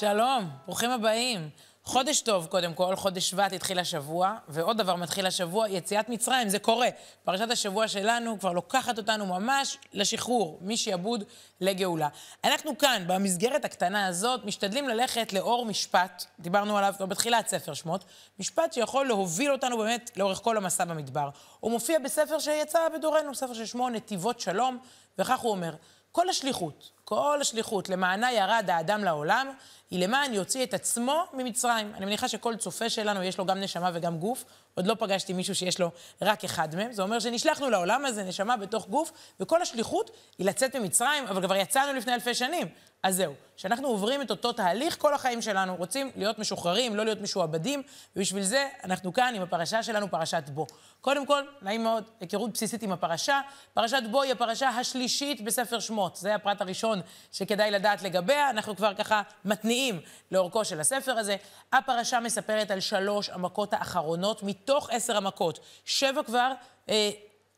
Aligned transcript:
שלום, 0.00 0.50
ברוכים 0.66 0.90
הבאים. 0.90 1.50
חודש 1.84 2.20
טוב, 2.20 2.46
קודם 2.46 2.74
כל, 2.74 2.96
חודש 2.96 3.30
שבט 3.30 3.52
התחיל 3.52 3.78
השבוע, 3.78 4.34
ועוד 4.48 4.78
דבר 4.78 4.96
מתחיל 4.96 5.26
השבוע, 5.26 5.68
יציאת 5.68 6.08
מצרים, 6.08 6.48
זה 6.48 6.58
קורה. 6.58 6.88
פרשת 7.24 7.50
השבוע 7.50 7.88
שלנו 7.88 8.38
כבר 8.40 8.52
לוקחת 8.52 8.98
אותנו 8.98 9.26
ממש 9.26 9.78
לשחרור, 9.92 10.58
משעבוד 10.62 11.24
לגאולה. 11.60 12.08
אנחנו 12.44 12.78
כאן, 12.78 13.04
במסגרת 13.06 13.64
הקטנה 13.64 14.06
הזאת, 14.06 14.44
משתדלים 14.44 14.88
ללכת 14.88 15.32
לאור 15.32 15.66
משפט, 15.66 16.24
דיברנו 16.38 16.78
עליו 16.78 16.94
כבר 16.96 17.06
בתחילת 17.06 17.48
ספר 17.48 17.74
שמות, 17.74 18.04
משפט 18.38 18.72
שיכול 18.72 19.06
להוביל 19.06 19.52
אותנו 19.52 19.78
באמת 19.78 20.10
לאורך 20.16 20.38
כל 20.38 20.56
המסע 20.56 20.84
במדבר. 20.84 21.28
הוא 21.60 21.70
מופיע 21.70 21.98
בספר 21.98 22.38
שיצא 22.38 22.88
בדורנו, 22.94 23.34
ספר 23.34 23.54
ששמו 23.54 23.88
נתיבות 23.88 24.40
שלום, 24.40 24.78
וכך 25.18 25.40
הוא 25.40 25.50
אומר, 25.50 25.74
כל 26.12 26.28
השליחות, 26.28 26.90
כל 27.10 27.38
השליחות 27.40 27.88
למענה 27.88 28.32
ירד 28.32 28.64
האדם 28.68 29.04
לעולם, 29.04 29.52
היא 29.90 30.04
למען 30.04 30.34
יוציא 30.34 30.62
את 30.64 30.74
עצמו 30.74 31.24
ממצרים. 31.32 31.94
אני 31.94 32.06
מניחה 32.06 32.28
שכל 32.28 32.56
צופה 32.56 32.90
שלנו 32.90 33.22
יש 33.22 33.38
לו 33.38 33.46
גם 33.46 33.60
נשמה 33.60 33.90
וגם 33.94 34.18
גוף. 34.18 34.44
עוד 34.74 34.86
לא 34.86 34.94
פגשתי 34.98 35.32
מישהו 35.32 35.54
שיש 35.54 35.80
לו 35.80 35.90
רק 36.22 36.44
אחד 36.44 36.74
מהם. 36.74 36.92
זה 36.92 37.02
אומר 37.02 37.18
שנשלחנו 37.18 37.70
לעולם 37.70 38.04
הזה, 38.04 38.22
נשמה 38.22 38.56
בתוך 38.56 38.88
גוף, 38.88 39.12
וכל 39.40 39.62
השליחות 39.62 40.10
היא 40.38 40.46
לצאת 40.46 40.76
ממצרים, 40.76 41.26
אבל 41.26 41.42
כבר 41.42 41.56
יצאנו 41.56 41.92
לפני 41.92 42.14
אלפי 42.14 42.34
שנים. 42.34 42.68
אז 43.02 43.16
זהו, 43.16 43.34
כשאנחנו 43.56 43.88
עוברים 43.88 44.22
את 44.22 44.30
אותו 44.30 44.52
תהליך 44.52 44.96
כל 44.98 45.14
החיים 45.14 45.42
שלנו, 45.42 45.76
רוצים 45.76 46.10
להיות 46.16 46.38
משוחררים, 46.38 46.96
לא 46.96 47.04
להיות 47.04 47.20
משועבדים, 47.20 47.82
ובשביל 48.16 48.42
זה 48.42 48.68
אנחנו 48.84 49.12
כאן 49.12 49.34
עם 49.36 49.42
הפרשה 49.42 49.82
שלנו, 49.82 50.10
פרשת 50.10 50.42
בו. 50.48 50.66
קודם 51.00 51.26
כל, 51.26 51.42
נעים 51.62 51.82
מאוד, 51.82 52.04
היכרות 52.20 52.52
בסיסית 52.52 52.82
עם 52.82 52.92
הפרשה. 52.92 53.40
פרשת 53.74 54.02
בו 54.10 54.22
היא 54.22 54.32
הפרשה 54.32 54.68
השלישית 54.68 55.44
בספר 55.44 55.80
שמות. 55.80 56.16
זה 56.16 56.34
הפרט 56.34 56.60
הראשון 56.60 56.99
שכדאי 57.32 57.70
לדעת 57.70 58.02
לגביה. 58.02 58.50
אנחנו 58.50 58.76
כבר 58.76 58.94
ככה 58.94 59.22
מתניעים 59.44 60.00
לאורכו 60.32 60.64
של 60.64 60.80
הספר 60.80 61.12
הזה. 61.12 61.36
הפרשה 61.72 62.20
מספרת 62.20 62.70
על 62.70 62.80
שלוש 62.80 63.28
המכות 63.28 63.72
האחרונות 63.72 64.42
מתוך 64.42 64.90
עשר 64.90 65.16
המכות. 65.16 65.60
שבע 65.84 66.22
כבר... 66.22 66.52
אה, 66.88 67.10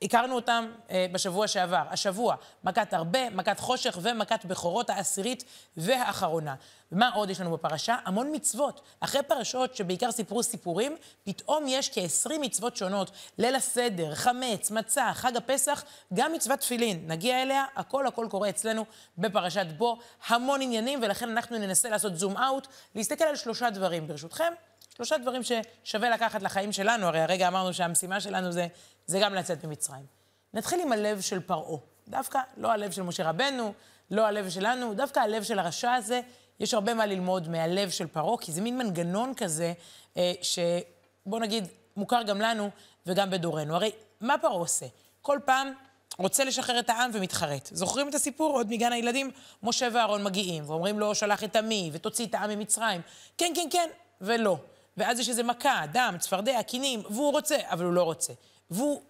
הכרנו 0.03 0.35
אותם 0.35 0.67
אה, 0.91 1.07
בשבוע 1.13 1.49
שעבר. 1.49 1.83
השבוע, 1.91 2.37
מכת 2.65 2.93
הרבה, 2.93 3.31
מכת 3.31 3.61
חושך 3.61 3.99
ומכת 4.03 4.45
בכורות 4.45 4.91
העשירית 4.91 5.45
והאחרונה. 5.77 6.55
ומה 6.93 7.11
עוד 7.15 7.31
יש 7.31 7.41
לנו 7.41 7.53
בפרשה? 7.53 7.97
המון 8.05 8.31
מצוות. 8.35 8.81
אחרי 9.01 9.23
פרשות 9.23 9.77
שבעיקר 9.77 10.13
סיפרו 10.13 10.43
סיפורים, 10.43 10.97
פתאום 11.25 11.65
יש 11.69 11.91
כ-20 11.95 12.33
מצוות 12.41 12.77
שונות. 12.77 13.11
ליל 13.39 13.55
הסדר, 13.55 14.15
חמץ, 14.15 14.71
מצה, 14.71 15.11
חג 15.15 15.37
הפסח, 15.37 15.85
גם 16.15 16.33
מצוות 16.33 16.61
תפילין. 16.61 17.05
נגיע 17.07 17.43
אליה, 17.43 17.65
הכל 17.77 18.07
הכל 18.07 18.27
קורה 18.31 18.49
אצלנו 18.49 18.85
בפרשת 19.19 19.67
בו. 19.77 19.99
המון 20.27 20.63
עניינים, 20.63 21.01
ולכן 21.03 21.29
אנחנו 21.29 21.59
ננסה 21.59 21.91
לעשות 21.91 22.17
זום 22.17 22.37
אאוט, 22.37 22.67
להסתכל 22.95 23.25
על 23.25 23.37
שלושה 23.37 23.71
דברים, 23.71 24.07
ברשותכם. 24.07 24.53
שלושה 24.97 25.19
דברים 25.19 25.43
ששווה 25.43 26.11
לקחת 26.11 26.43
לחיים 26.43 26.73
שלנו, 26.73 27.07
הרי 27.07 27.21
הרגע 27.21 27.49
אמרנו 27.49 27.75
שהמשימה 27.75 28.21
שלנו 28.21 28.53
זה, 28.53 28.67
זה 29.07 29.21
גם 29.21 29.35
לצאת 29.35 29.65
ממצרים. 29.65 30.07
נתחיל 30.55 30.81
עם 30.81 30.93
הלב 30.93 31.21
של 31.21 31.41
פרעה. 31.41 31.79
דווקא 32.09 32.41
לא 32.57 32.73
הלב 32.73 32.91
של 32.91 33.03
משה 33.03 33.29
רבנו, 33.29 33.73
לא 34.11 34.27
הלב 34.27 34.51
שלנו, 34.51 34.95
דווקא 34.95 35.21
הלב 35.21 35.43
של 35.43 35.59
הרשע 35.59 35.93
הזה, 35.93 36.21
יש 36.61 36.75
הרבה 36.75 36.95
מה 36.95 37.07
ללמוד 37.07 37.49
מהלב 37.49 37.91
של 37.91 38.07
פרעה, 38.07 38.39
כי 38.39 38.53
זה 38.53 38.61
מין 38.61 38.79
מנגנון 38.79 39.35
כזה, 39.35 39.73
אה, 40.17 40.33
שבוא 40.43 41.41
נגיד, 41.41 41.69
מוכר 41.97 42.23
גם 42.23 42.41
לנו 42.41 42.71
וגם 43.07 43.31
בדורנו. 43.31 43.75
הרי 43.75 43.91
מה 44.21 44.39
פרעה 44.39 44.55
עושה? 44.55 44.87
כל 45.23 45.39
פעם 45.45 45.73
רוצה 46.19 46.45
לשחרר 46.45 46.79
את 46.79 46.91
העם 46.91 47.11
ומתחרט. 47.15 47.69
זוכרים 47.73 48.09
את 48.09 48.15
הסיפור? 48.15 48.53
עוד 48.53 48.71
מגן 48.71 48.93
הילדים? 48.93 49.31
משה 49.63 49.89
ואהרון 49.93 50.25
מגיעים 50.25 50.71
ואומרים 50.71 50.99
לו, 50.99 51.15
שלח 51.15 51.45
את 51.45 51.57
עמי 51.57 51.91
ותוציא 51.93 52.27
את 52.27 52.35
העם 52.35 52.51
ממצרים. 52.51 53.01
כן, 53.39 53.53
כן, 53.55 53.67
כן, 53.71 53.89
ולא. 54.21 54.57
ואז 54.97 55.21
יש 55.21 55.29
איזה 55.29 55.43
מכה, 55.43 55.85
דם, 55.93 56.17
צפרדע, 56.19 56.63
קינים, 56.63 57.03
והוא 57.11 57.33
רוצה, 57.33 57.57
אבל 57.71 57.85
הוא 57.85 57.93
לא 57.93 58.03
רוצה. 58.03 58.33
והוא 58.73 59.03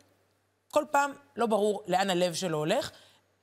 כל 0.70 0.84
פעם 0.90 1.12
לא 1.36 1.46
ברור 1.46 1.82
לאן 1.86 2.10
הלב 2.10 2.34
שלו 2.34 2.58
הולך. 2.58 2.90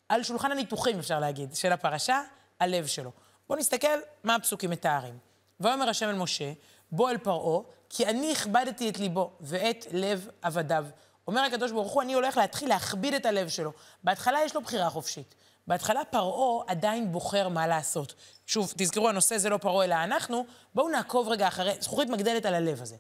על 0.10 0.24
שולחן 0.24 0.52
הניתוחים, 0.52 1.00
אפשר 1.00 1.20
להגיד, 1.20 1.56
של 1.56 1.72
הפרשה, 1.72 2.22
הלב 2.60 2.88
שלו. 2.88 3.12
בואו 3.48 3.60
נסתכל 3.60 3.88
מה 4.24 4.36
הפסוקים 4.36 4.70
מתארים. 4.70 5.18
ויאמר 5.60 5.90
השם 5.90 6.10
אל 6.10 6.16
משה, 6.16 6.52
בוא 6.92 7.10
אל 7.10 7.18
פרעה, 7.18 7.62
כי 7.90 8.06
אני 8.06 8.32
הכבדתי 8.32 8.90
את 8.90 9.00
ליבו 9.00 9.32
ואת 9.42 9.86
לב 9.92 10.30
עבדיו. 10.42 10.86
אומר 11.28 11.42
הקדוש 11.42 11.72
ברוך 11.72 11.92
הוא, 11.92 12.02
אני 12.02 12.14
הולך 12.14 12.38
להתחיל 12.38 12.70
להכביד 12.70 13.14
את 13.14 13.26
הלב 13.26 13.50
שלו. 13.50 13.72
בהתחלה 14.04 14.40
יש 14.46 14.56
לו 14.56 14.62
בחירה 14.62 14.90
חופשית. 14.90 15.36
בהתחלה 15.70 16.06
פרעה 16.06 16.64
עדיין 16.68 17.12
בוחר 17.12 17.50
מה 17.50 17.68
לעשות. 17.68 18.14
שוב, 18.48 18.74
תזכרו, 18.78 19.10
הנושא 19.10 19.38
זה 19.38 19.50
לא 19.50 19.58
פרעה 19.58 19.86
אלא 19.86 19.96
אנחנו, 19.96 20.46
בואו 20.76 20.90
נעקוב 20.90 21.28
רגע 21.28 21.48
אחרי, 21.48 21.74
זכורית 21.80 22.10
מגדלת 22.10 22.46
על 22.46 22.54
הלב 22.54 22.82
הזה. 22.82 22.96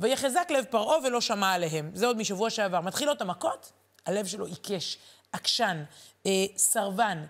ויחזק 0.00 0.50
לב 0.50 0.64
פרעה 0.70 0.98
ולא 1.06 1.20
שמע 1.20 1.52
עליהם. 1.52 1.90
זה 1.94 2.06
עוד 2.06 2.16
משבוע 2.16 2.50
שעבר. 2.50 2.80
מתחילות 2.80 3.20
המכות, 3.20 3.72
הלב 4.06 4.26
שלו 4.26 4.46
עיקש, 4.46 4.98
עקשן, 5.32 5.84
אה, 6.26 6.46
סרבן, 6.56 7.24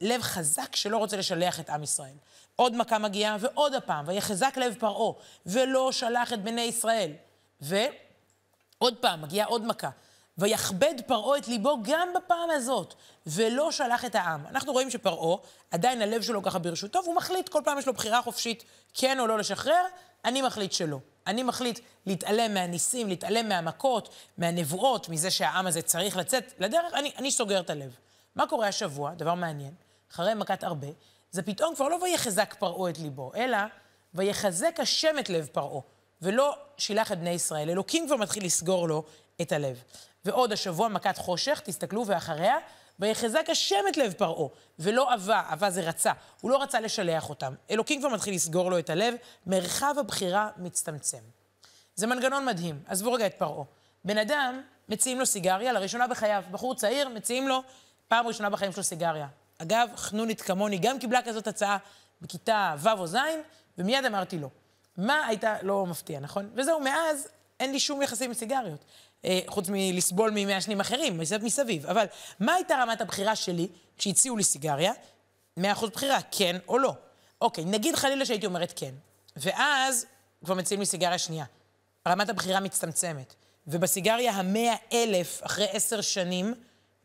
לב 0.00 0.22
חזק 0.22 0.76
שלא 0.76 0.98
רוצה 0.98 1.16
לשלח 1.16 1.60
את 1.60 1.70
עם 1.70 1.82
ישראל. 1.82 2.14
עוד 2.56 2.76
מכה 2.76 2.98
מגיעה, 2.98 3.36
ועוד 3.40 3.74
הפעם, 3.74 4.08
ויחזק 4.08 4.54
לב 4.56 4.74
פרעה, 4.78 5.12
ולא 5.46 5.92
שלח 5.92 6.32
את 6.32 6.42
בני 6.42 6.60
ישראל. 6.60 7.12
ועוד 7.60 8.96
פעם, 9.00 9.22
מגיעה 9.22 9.46
עוד 9.46 9.66
מכה. 9.66 9.90
ויכבד 10.38 10.94
פרעה 11.06 11.38
את 11.38 11.48
ליבו 11.48 11.78
גם 11.82 12.08
בפעם 12.16 12.50
הזאת, 12.50 12.94
ולא 13.26 13.72
שלח 13.72 14.04
את 14.04 14.14
העם. 14.14 14.46
אנחנו 14.46 14.72
רואים 14.72 14.90
שפרעה, 14.90 15.36
עדיין 15.70 16.02
הלב 16.02 16.22
שלו 16.22 16.42
ככה 16.42 16.58
ברשותו, 16.58 17.00
והוא 17.04 17.14
מחליט, 17.14 17.48
כל 17.48 17.60
פעם 17.64 17.78
יש 17.78 17.86
לו 17.86 17.92
בחירה 17.92 18.22
חופשית 18.22 18.64
כן 18.94 19.20
או 19.20 19.26
לא 19.26 19.38
לשחרר, 19.38 19.84
אני 20.24 20.42
מחליט 20.42 20.72
שלא. 20.72 20.98
אני 21.26 21.42
מחליט 21.42 21.80
להתעלם 22.06 22.54
מהניסים, 22.54 23.08
להתעלם 23.08 23.48
מהמכות, 23.48 24.08
מהנבואות, 24.38 25.08
מזה 25.08 25.30
שהעם 25.30 25.66
הזה 25.66 25.82
צריך 25.82 26.16
לצאת 26.16 26.52
לדרך, 26.58 26.94
אני, 26.94 27.12
אני 27.18 27.30
סוגר 27.30 27.60
את 27.60 27.70
הלב. 27.70 27.96
מה 28.36 28.46
קורה 28.46 28.68
השבוע? 28.68 29.14
דבר 29.14 29.34
מעניין. 29.34 29.74
אחרי 30.12 30.34
מכת 30.34 30.64
הרבה, 30.64 30.88
זה 31.30 31.42
פתאום 31.42 31.74
כבר 31.74 31.88
לא 31.88 31.98
ויחזק 32.02 32.54
פרעה 32.58 32.90
את 32.90 32.98
ליבו, 32.98 33.32
אלא 33.36 33.58
ויחזק 34.14 34.80
השם 34.80 35.18
את 35.18 35.30
לב 35.30 35.48
פרעה, 35.52 35.80
ולא 36.22 36.56
שילח 36.76 37.12
את 37.12 37.18
בני 37.18 37.30
ישראל. 37.30 37.70
אלוקים 37.70 38.06
כבר 38.06 38.16
מתחיל 38.16 38.44
לסגור 38.44 38.88
לו 38.88 39.04
את 39.40 39.52
הלב. 39.52 39.82
ועוד 40.24 40.52
השבוע 40.52 40.88
מכת 40.88 41.18
חושך, 41.18 41.60
תסתכלו, 41.64 42.06
ואחריה, 42.06 42.56
ויחזק 42.98 43.44
השם 43.50 43.84
את 43.88 43.96
לב 43.96 44.12
פרעה, 44.12 44.48
ולא 44.78 45.14
אבה, 45.14 45.42
אבה 45.52 45.70
זה 45.70 45.80
רצה. 45.80 46.12
הוא 46.40 46.50
לא 46.50 46.62
רצה 46.62 46.80
לשלח 46.80 47.28
אותם. 47.28 47.54
אלוקים 47.70 48.00
כבר 48.00 48.08
מתחיל 48.08 48.34
לסגור 48.34 48.70
לו 48.70 48.78
את 48.78 48.90
הלב, 48.90 49.14
מרחב 49.46 49.94
הבחירה 50.00 50.48
מצטמצם. 50.56 51.18
זה 51.96 52.06
מנגנון 52.06 52.44
מדהים. 52.44 52.82
עזבו 52.86 53.12
רגע 53.12 53.26
את 53.26 53.34
פרעה. 53.34 53.64
בן 54.04 54.18
אדם, 54.18 54.62
מציעים 54.88 55.18
לו 55.18 55.26
סיגריה, 55.26 55.72
לראשונה 55.72 56.06
בחייו. 56.06 56.42
בחור 56.50 56.74
צעיר, 56.74 57.08
מציעים 57.08 57.48
לו 57.48 57.62
פעם 58.08 58.26
ראשונה 58.26 58.50
בחיים 58.50 58.72
שלו 58.72 58.82
סיגריה. 58.82 59.26
אגב, 59.58 59.88
חנונית 59.96 60.42
כמוני 60.42 60.78
גם 60.78 60.98
קיבלה 60.98 61.22
כזאת 61.22 61.46
הצעה 61.46 61.76
בכיתה 62.22 62.74
ו' 62.78 62.88
או 62.88 63.06
ז', 63.06 63.16
ומיד 63.78 64.04
אמרתי 64.04 64.38
לו. 64.38 64.50
מה 64.96 65.26
הייתה, 65.26 65.56
לא 65.62 65.86
מפתיע, 65.86 66.20
נכון? 66.20 66.50
וזהו, 66.54 66.80
מאז 66.80 67.28
אין 67.60 67.72
לי 67.72 67.80
שום 67.80 68.02
יחסים 68.02 68.30
עם 68.30 68.34
סיגריות. 68.34 68.84
אה, 69.24 69.40
חוץ 69.46 69.66
מלסבול 69.68 70.30
ממעשנים 70.34 70.80
אחרים, 70.80 71.20
מסביב. 71.42 71.86
אבל 71.86 72.06
מה 72.40 72.54
הייתה 72.54 72.74
רמת 72.82 73.00
הבחירה 73.00 73.36
שלי 73.36 73.68
כשהציעו 73.98 74.36
לי 74.36 74.44
סיגריה? 74.44 74.92
100% 75.60 75.62
בחירה, 75.92 76.18
כן 76.30 76.56
או 76.68 76.78
לא. 76.78 76.94
אוקיי, 77.40 77.64
נגיד 77.64 77.96
חלילה 77.96 78.26
שהייתי 78.26 78.46
אומרת 78.46 78.72
כן, 78.76 78.94
ואז 79.36 80.06
כבר 80.44 80.54
מציעים 80.54 80.80
לי 80.80 80.86
סיגריה 80.86 81.18
שנייה. 81.18 81.44
רמת 82.08 82.28
הבחירה 82.28 82.60
מצטמצמת. 82.60 83.34
ובסיגריה 83.66 84.32
המאה 84.32 84.74
אלף, 84.92 85.40
אחרי 85.46 85.66
עשר 85.70 86.00
שנים, 86.00 86.54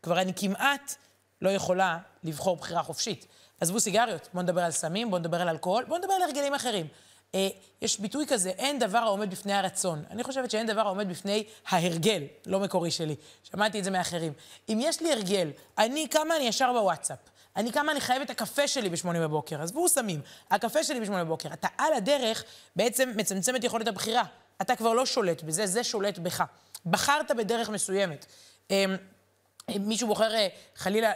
כבר 0.02 0.20
אני 0.20 0.32
כמעט 0.36 0.94
לא 1.42 1.50
יכולה 1.50 1.98
לבחור 2.24 2.56
בחירה 2.56 2.82
חופשית. 2.82 3.26
עזבו 3.60 3.80
סיגריות, 3.80 4.28
בואו 4.32 4.42
נדבר 4.42 4.60
על 4.60 4.70
סמים, 4.70 5.10
בואו 5.10 5.20
נדבר 5.20 5.40
על 5.40 5.48
אלכוהול, 5.48 5.84
בואו 5.84 5.98
נדבר 5.98 6.12
על 6.12 6.22
הרגלים 6.22 6.54
אחרים. 6.54 6.86
אה, 7.34 7.48
יש 7.82 8.00
ביטוי 8.00 8.26
כזה, 8.26 8.50
אין 8.50 8.78
דבר 8.78 8.98
העומד 8.98 9.30
בפני 9.30 9.52
הרצון. 9.52 10.04
אני 10.10 10.24
חושבת 10.24 10.50
שאין 10.50 10.66
דבר 10.66 10.80
העומד 10.80 11.08
בפני 11.08 11.44
ההרגל, 11.68 12.22
לא 12.46 12.60
מקורי 12.60 12.90
שלי. 12.90 13.16
שמעתי 13.42 13.78
את 13.78 13.84
זה 13.84 13.90
מאחרים. 13.90 14.32
אם 14.68 14.78
יש 14.82 15.00
לי 15.02 15.12
הרגל, 15.12 15.50
אני, 15.78 16.08
כמה 16.10 16.36
אני 16.36 16.44
ישר 16.44 16.72
בוואטסאפ. 16.72 17.18
אני 17.56 17.72
כמה 17.72 17.92
אני 17.92 18.00
חייבת 18.00 18.30
הקפה 18.30 18.68
שלי 18.68 18.88
בשמונה 18.88 19.20
בבוקר. 19.20 19.62
עזבו 19.62 19.88
סמים, 19.88 20.20
הקפה 20.50 20.84
שלי 20.84 21.00
בשמונה 21.00 21.24
בבוקר. 21.24 21.52
אתה 21.52 21.68
על 21.78 21.92
הדרך 21.92 22.44
בעצם 22.76 23.12
מצמצם 23.16 23.56
את 23.56 23.64
יכולת 23.64 23.88
הבחירה. 23.88 24.22
אתה 24.62 24.76
כבר 24.76 24.92
לא 24.92 25.06
שולט 25.06 25.42
בזה, 25.42 25.66
זה 25.66 25.84
שולט 25.84 26.18
בך. 26.18 26.44
בחרת 26.86 27.30
בדרך 27.30 27.68
מסוימת. 27.68 28.26
אמ, 28.70 28.96
מישהו 29.80 30.08
בוחר 30.08 30.34
אה, 30.34 30.48
חלילה 30.76 31.12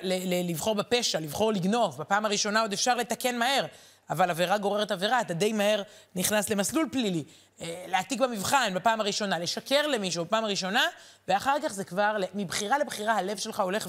לבחור 0.48 0.74
בפשע, 0.74 1.20
לבחור 1.20 1.52
לגנוב, 1.52 1.98
בפעם 1.98 2.24
הראשונה 2.24 2.60
עוד 2.60 2.72
אפשר 2.72 2.94
לתקן 2.94 3.38
מהר. 3.38 3.66
אבל 4.10 4.30
עבירה 4.30 4.58
גוררת 4.58 4.90
עבירה, 4.90 5.20
אתה 5.20 5.34
די 5.34 5.52
מהר 5.52 5.82
נכנס 6.14 6.50
למסלול 6.50 6.88
פלילי. 6.92 7.24
אה, 7.60 7.84
להעתיק 7.88 8.20
במבחן 8.20 8.72
בפעם 8.74 9.00
הראשונה, 9.00 9.38
לשקר 9.38 9.86
למישהו 9.86 10.24
בפעם 10.24 10.44
הראשונה, 10.44 10.82
ואחר 11.28 11.56
כך 11.62 11.72
זה 11.72 11.84
כבר, 11.84 12.16
מבחירה 12.34 12.78
לבחירה, 12.78 13.12
הלב 13.16 13.36
שלך 13.36 13.60
הולך 13.60 13.88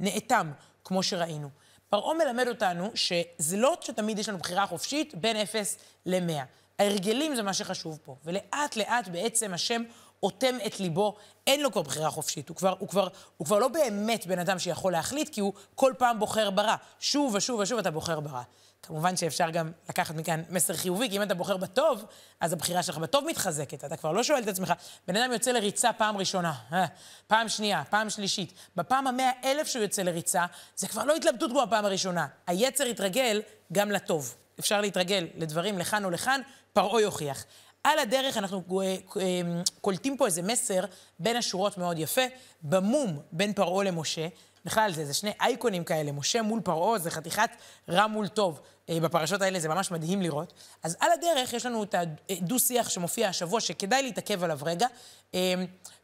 ונאטם, 0.00 0.52
כמו 0.84 1.02
שראינו. 1.02 1.48
פרעה 1.88 2.14
מלמד 2.14 2.48
אותנו 2.48 2.90
שזה 2.94 3.56
לא 3.56 3.76
שתמיד 3.80 4.18
יש 4.18 4.28
לנו 4.28 4.38
בחירה 4.38 4.66
חופשית 4.66 5.14
בין 5.14 5.36
0 5.36 5.76
ל-100. 6.06 6.44
ההרגלים 6.78 7.34
זה 7.34 7.42
מה 7.42 7.52
שחשוב 7.52 7.98
פה, 8.04 8.16
ולאט 8.24 8.76
לאט 8.76 9.08
בעצם 9.08 9.54
השם 9.54 9.82
אוטם 10.22 10.56
את 10.66 10.80
ליבו, 10.80 11.16
אין 11.46 11.62
לו 11.62 11.72
כבר 11.72 11.82
בחירה 11.82 12.10
חופשית. 12.10 12.48
הוא 12.48 12.56
כבר, 12.56 12.74
הוא, 12.78 12.88
כבר, 12.88 13.08
הוא 13.36 13.46
כבר 13.46 13.58
לא 13.58 13.68
באמת 13.68 14.26
בן 14.26 14.38
אדם 14.38 14.58
שיכול 14.58 14.92
להחליט, 14.92 15.28
כי 15.28 15.40
הוא 15.40 15.52
כל 15.74 15.92
פעם 15.98 16.18
בוחר 16.18 16.50
ברע. 16.50 16.76
שוב 17.00 17.34
ושוב 17.34 17.60
ושוב 17.60 17.78
אתה 17.78 17.90
בוחר 17.90 18.20
ברע. 18.20 18.42
כמובן 18.82 19.16
שאפשר 19.16 19.50
גם 19.50 19.72
לקחת 19.88 20.14
מכאן 20.14 20.42
מסר 20.50 20.76
חיובי, 20.76 21.10
כי 21.10 21.16
אם 21.16 21.22
אתה 21.22 21.34
בוחר 21.34 21.56
בטוב, 21.56 22.04
אז 22.40 22.52
הבחירה 22.52 22.82
שלך 22.82 22.98
בטוב 22.98 23.24
מתחזקת. 23.24 23.84
אתה 23.84 23.96
כבר 23.96 24.12
לא 24.12 24.22
שואל 24.22 24.42
את 24.42 24.48
עצמך, 24.48 24.72
בן 25.08 25.16
אדם 25.16 25.32
יוצא 25.32 25.52
לריצה 25.52 25.92
פעם 25.92 26.16
ראשונה, 26.16 26.52
אה, 26.72 26.86
פעם 27.26 27.48
שנייה, 27.48 27.82
פעם 27.90 28.10
שלישית. 28.10 28.52
בפעם 28.76 29.06
המאה 29.06 29.30
אלף 29.44 29.66
שהוא 29.66 29.82
יוצא 29.82 30.02
לריצה, 30.02 30.46
זה 30.76 30.88
כבר 30.88 31.04
לא 31.04 31.16
התלבטות 31.16 31.50
כמו 31.50 31.62
הפעם 31.62 31.84
הראשונה. 31.84 32.26
היצר 32.46 32.86
יתרגל 32.86 33.42
גם 33.72 33.90
לטוב. 33.90 34.34
אפשר 34.60 34.80
להתרגל 34.80 35.26
לדברים 35.36 35.78
לכאן 35.78 36.04
או 36.04 36.10
לכאן, 36.10 36.40
פרעה 36.72 37.00
יוכיח. 37.00 37.44
על 37.84 37.98
הדרך 37.98 38.36
אנחנו 38.36 38.80
אה, 38.80 38.96
אה, 39.16 39.40
קולטים 39.80 40.16
פה 40.16 40.26
איזה 40.26 40.42
מסר 40.42 40.80
בין 41.18 41.36
השורות 41.36 41.78
מאוד 41.78 41.98
יפה, 41.98 42.22
במום 42.62 43.18
בין 43.32 43.52
פרעה 43.52 43.84
למשה. 43.84 44.26
בכלל, 44.64 44.92
זה, 44.92 45.04
זה 45.04 45.14
שני 45.14 45.32
אייקונים 45.40 45.84
כאלה, 45.84 46.12
משה 46.12 46.42
מול 46.42 46.60
פרעה, 46.60 46.98
זה 46.98 47.10
חתיכת 47.10 47.50
רע 47.88 48.06
מול 48.06 48.28
טוב. 48.28 48.60
אה, 48.88 49.00
בפרשות 49.00 49.42
האלה 49.42 49.60
זה 49.60 49.68
ממש 49.68 49.90
מדהים 49.90 50.22
לראות. 50.22 50.52
אז 50.82 50.96
על 51.00 51.12
הדרך 51.12 51.52
יש 51.52 51.66
לנו 51.66 51.82
את 51.82 51.94
הדו-שיח 52.30 52.88
שמופיע 52.88 53.28
השבוע, 53.28 53.60
שכדאי 53.60 54.02
להתעכב 54.02 54.44
עליו 54.44 54.58
רגע. 54.62 54.86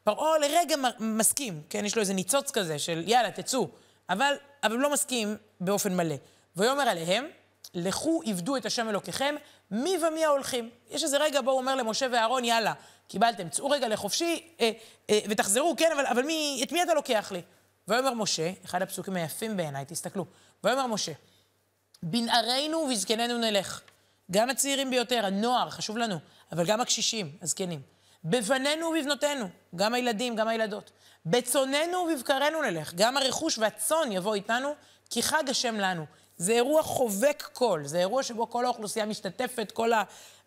פרעה 0.05 0.39
לרגע 0.39 0.77
מסכים, 1.01 1.63
כן? 1.71 1.85
יש 1.85 1.97
לו 1.97 2.01
איזה 2.01 2.15
ניצוץ 2.15 2.51
כזה 2.51 2.79
של 2.79 3.05
יאללה, 3.07 3.31
תצאו. 3.31 3.69
אבל, 4.11 4.35
אבל 4.63 4.77
לא 4.77 4.93
מסכים 4.93 5.37
באופן 5.61 5.97
מלא. 5.97 6.15
ויאמר 6.57 6.89
עליהם, 6.89 7.27
לכו 7.75 8.21
עבדו 8.27 8.57
את 8.57 8.67
השם 8.67 8.89
אלוקיכם, 8.89 9.35
מי 9.71 9.97
ומי 10.03 10.25
ההולכים. 10.25 10.71
יש 10.91 11.05
איזה 11.05 11.17
רגע 11.19 11.41
בו 11.41 11.51
הוא 11.51 11.59
אומר 11.59 11.75
למשה 11.75 12.07
ואהרון, 12.13 12.45
יאללה, 12.45 12.73
קיבלתם, 13.09 13.49
צאו 13.49 13.71
רגע 13.71 13.89
לחופשי 13.89 14.49
אה, 14.61 14.71
אה, 15.11 15.19
ותחזרו, 15.29 15.75
כן, 15.77 15.91
אבל, 15.95 16.07
אבל 16.07 16.23
מי, 16.23 16.61
את 16.63 16.73
מי 16.73 16.83
אתה 16.83 16.95
לוקח 16.95 17.33
לי? 17.33 17.43
ויאמר 17.89 18.15
משה, 18.15 18.51
אחד 18.65 18.83
הפסוקים 18.83 19.17
היפים 19.17 19.57
בעיניי, 19.57 19.85
תסתכלו, 19.85 20.27
ויאמר 20.65 20.87
משה, 20.87 21.13
בנערינו 22.03 22.79
ובזקנינו 22.79 23.39
נלך. 23.39 23.81
גם 24.31 24.51
הצעירים 24.51 24.91
ביותר, 24.91 25.27
הנוער, 25.27 25.71
חשוב 25.71 25.99
לנו, 25.99 26.17
אבל 26.53 26.67
גם 26.67 26.81
הקשישים, 26.81 27.37
הזקנים. 27.43 27.83
בבנינו 28.25 28.87
ובבנותינו, 28.87 29.49
גם 29.77 29.95
הילדים, 29.95 30.37
גם 30.37 30.49
הילדות. 30.49 30.91
בצוננו 31.27 31.99
ובבקרנו 31.99 32.63
נלך, 32.63 32.95
גם 32.95 33.17
הרכוש 33.17 33.59
והצאן 33.59 34.13
יבוא 34.13 34.35
איתנו, 34.35 34.75
כי 35.11 35.23
חג 35.23 35.45
השם 35.49 35.75
לנו. 35.75 36.07
זה 36.37 36.53
אירוע 36.53 36.83
חובק 36.83 37.49
קול, 37.53 37.87
זה 37.87 37.99
אירוע 37.99 38.23
שבו 38.23 38.51
כל 38.51 38.65
האוכלוסייה 38.65 39.07
משתתפת, 39.07 39.73
כל 39.73 39.91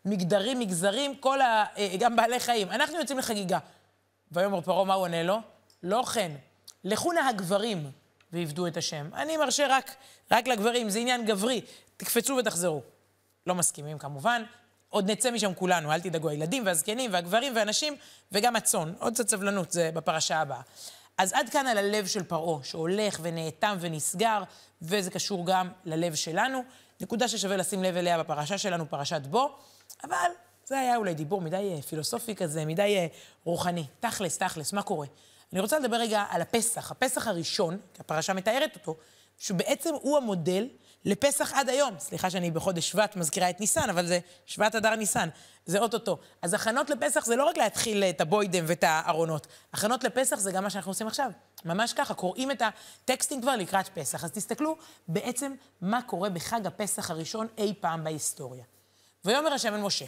המגדרים, 0.05 0.59
מגזרים, 0.59 1.15
כל 1.15 1.41
ה... 1.41 1.65
אה, 1.77 1.95
גם 1.99 2.15
בעלי 2.15 2.39
חיים. 2.39 2.71
אנחנו 2.71 2.97
יוצאים 2.99 3.19
לחגיגה. 3.19 3.59
ויאמר 4.31 4.61
פרעה, 4.61 4.85
מה 4.85 4.93
הוא 4.93 5.03
עונה 5.03 5.23
לו? 5.23 5.37
לא 5.83 6.03
כן, 6.03 6.31
לכו 6.83 7.11
נא 7.11 7.19
הגברים 7.19 7.91
ועבדו 8.33 8.67
את 8.67 8.77
השם. 8.77 9.09
אני 9.13 9.37
מרשה 9.37 9.67
רק, 9.69 9.95
רק 10.31 10.47
לגברים, 10.47 10.89
זה 10.89 10.99
עניין 10.99 11.25
גברי, 11.25 11.61
תקפצו 11.97 12.33
ותחזרו. 12.39 12.81
לא 13.47 13.55
מסכימים 13.55 13.97
כמובן, 13.97 14.43
עוד 14.89 15.11
נצא 15.11 15.31
משם 15.31 15.53
כולנו, 15.53 15.91
אל 15.91 16.01
תדאגו, 16.01 16.29
הילדים 16.29 16.65
והזקנים 16.65 17.13
והגברים 17.13 17.55
והנשים 17.55 17.95
וגם 18.31 18.55
הצאן. 18.55 18.93
עוד 18.99 19.13
קצת 19.13 19.29
סבלנות, 19.29 19.71
זה 19.71 19.91
בפרשה 19.93 20.39
הבאה. 20.39 20.61
אז 21.17 21.33
עד 21.33 21.49
כאן 21.49 21.67
על 21.67 21.77
הלב 21.77 22.07
של 22.07 22.23
פרעה, 22.23 22.63
שהולך 22.63 23.19
ונאטם 23.21 23.77
ונסגר, 23.79 24.43
וזה 24.81 25.11
קשור 25.11 25.45
גם 25.45 25.71
ללב 25.85 26.15
שלנו. 26.15 26.63
נקודה 27.01 27.27
ששווה 27.27 27.57
לשים 27.57 27.83
לב 27.83 27.97
אליה 27.97 28.19
בפרשה 28.19 28.57
שלנו, 28.57 28.89
פרשת 28.89 29.21
בו, 29.21 29.57
אבל 30.03 30.29
זה 30.65 30.79
היה 30.79 30.95
אולי 30.95 31.13
דיבור 31.13 31.41
מדי 31.41 31.73
אה, 31.75 31.81
פילוסופי 31.81 32.35
כזה, 32.35 32.65
מדי 32.65 32.97
אה, 32.97 33.07
רוחני. 33.43 33.83
תכלס, 33.99 34.37
תכלס, 34.37 34.73
מה 34.73 34.81
קורה? 34.81 35.07
אני 35.53 35.61
רוצה 35.61 35.79
לדבר 35.79 35.95
רגע 35.95 36.25
על 36.29 36.41
הפסח. 36.41 36.91
הפסח 36.91 37.27
הראשון, 37.27 37.77
כי 37.93 38.01
הפרשה 38.01 38.33
מתארת 38.33 38.75
אותו, 38.75 38.97
שבעצם 39.37 39.93
הוא 39.93 40.17
המודל 40.17 40.67
לפסח 41.05 41.53
עד 41.53 41.69
היום. 41.69 41.99
סליחה 41.99 42.29
שאני 42.29 42.51
בחודש 42.51 42.89
שבט 42.89 43.15
מזכירה 43.15 43.49
את 43.49 43.59
ניסן, 43.59 43.89
אבל 43.89 44.07
זה 44.07 44.19
שבט 44.45 44.75
אדר 44.75 44.95
ניסן, 44.95 45.29
זה 45.65 45.79
אוטוטו. 45.79 46.17
אז 46.41 46.53
הכנות 46.53 46.89
לפסח 46.89 47.25
זה 47.25 47.35
לא 47.35 47.43
רק 47.45 47.57
להתחיל 47.57 48.03
את 48.03 48.21
הבוידם 48.21 48.63
ואת 48.67 48.83
הארונות. 48.87 49.47
הכנות 49.73 50.03
לפסח 50.03 50.35
זה 50.35 50.51
גם 50.51 50.63
מה 50.63 50.69
שאנחנו 50.69 50.91
עושים 50.91 51.07
עכשיו. 51.07 51.31
ממש 51.65 51.93
ככה, 51.93 52.13
קוראים 52.13 52.51
את 52.51 52.61
הטקסטים 52.61 53.41
כבר 53.41 53.55
לקראת 53.55 53.87
פסח. 53.87 54.23
אז 54.23 54.31
תסתכלו 54.31 54.77
בעצם 55.07 55.53
מה 55.81 56.01
קורה 56.01 56.29
בחג 56.29 56.65
הפסח 56.65 57.11
הראשון 57.11 57.47
אי 57.57 57.73
פעם 57.79 58.03
בהיסטוריה. 58.03 58.63
ויאמר 59.25 59.53
השם 59.53 59.73
אל 59.73 59.79
משה, 59.79 60.05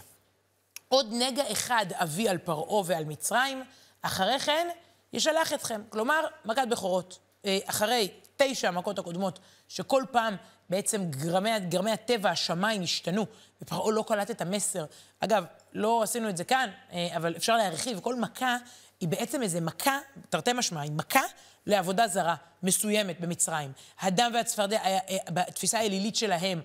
עוד 0.87 1.07
נגע 1.11 1.51
אחד 1.51 1.85
אביא 1.91 2.29
על 2.29 2.37
פרעה 2.37 2.83
ועל 2.85 3.05
מצרים, 3.05 3.63
אחרי 4.01 4.39
כן 4.39 4.67
ישלח 5.13 5.53
אתכם. 5.53 5.81
כלומר, 5.89 6.25
מכת 6.45 6.67
בכורות. 6.69 7.19
אה, 7.45 7.59
אחרי 7.65 8.11
תשע 8.37 8.67
המכות 8.67 8.99
הקודמות, 8.99 9.39
שכל 9.67 10.03
פעם 10.11 10.35
בעצם 10.69 11.05
גרמי, 11.09 11.59
גרמי 11.59 11.91
הטבע, 11.91 12.29
השמיים 12.29 12.81
השתנו, 12.81 13.25
ופרעה 13.61 13.91
לא 13.91 14.03
קלט 14.07 14.31
את 14.31 14.41
המסר. 14.41 14.85
אגב, 15.19 15.45
לא 15.73 16.03
עשינו 16.03 16.29
את 16.29 16.37
זה 16.37 16.43
כאן, 16.43 16.69
אה, 16.91 17.09
אבל 17.15 17.35
אפשר 17.37 17.57
להרחיב. 17.57 17.99
כל 17.99 18.15
מכה 18.15 18.57
היא 18.99 19.09
בעצם 19.09 19.43
איזה 19.43 19.61
מכה, 19.61 19.99
תרתי 20.29 20.53
משמע, 20.53 20.81
היא 20.81 20.91
מכה 20.91 21.21
לעבודה 21.65 22.07
זרה 22.07 22.35
מסוימת 22.63 23.19
במצרים. 23.19 23.71
הדם 23.99 24.31
והצפרדע, 24.33 24.77
אה, 24.77 24.99
בתפיסה 25.29 25.79
האלילית 25.79 26.15
שלהם, 26.15 26.61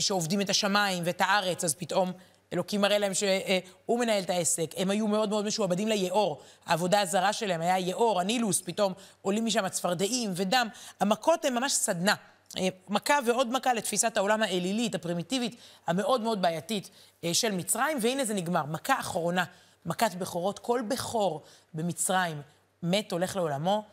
שעובדים 0.00 0.40
את 0.40 0.50
השמיים 0.50 1.02
ואת 1.06 1.20
הארץ, 1.20 1.64
אז 1.64 1.74
פתאום 1.74 2.12
אלוקים 2.54 2.80
מראה 2.80 2.98
להם 2.98 3.12
שהוא 3.14 3.98
מנהל 4.00 4.22
את 4.22 4.30
העסק. 4.30 4.70
הם 4.76 4.90
היו 4.90 5.08
מאוד 5.08 5.28
מאוד 5.28 5.44
משועבדים 5.44 5.88
ליאור. 5.88 6.40
העבודה 6.66 7.00
הזרה 7.00 7.32
שלהם 7.32 7.60
היה 7.60 7.78
יאור, 7.78 8.20
הנילוס, 8.20 8.62
פתאום 8.64 8.92
עולים 9.22 9.46
משם 9.46 9.64
הצפרדעים 9.64 10.30
ודם. 10.36 10.68
המכות 11.00 11.44
הן 11.44 11.54
ממש 11.54 11.72
סדנה. 11.72 12.14
אה, 12.58 12.68
מכה 12.88 13.18
ועוד 13.26 13.52
מכה 13.52 13.74
לתפיסת 13.74 14.16
העולם 14.16 14.42
האלילית, 14.42 14.94
הפרימיטיבית, 14.94 15.56
המאוד 15.86 16.20
מאוד 16.20 16.42
בעייתית 16.42 16.90
אה, 17.24 17.34
של 17.34 17.52
מצרים, 17.52 17.98
והנה 18.00 18.24
זה 18.24 18.34
נגמר. 18.34 18.64
מכה 18.66 19.00
אחרונה, 19.00 19.44
מכת 19.86 20.14
בכורות. 20.14 20.58
כל 20.58 20.82
בכור 20.88 21.42
במצרים 21.74 22.42
מת, 22.82 23.12
הולך 23.12 23.36
לעולמו. 23.36 23.84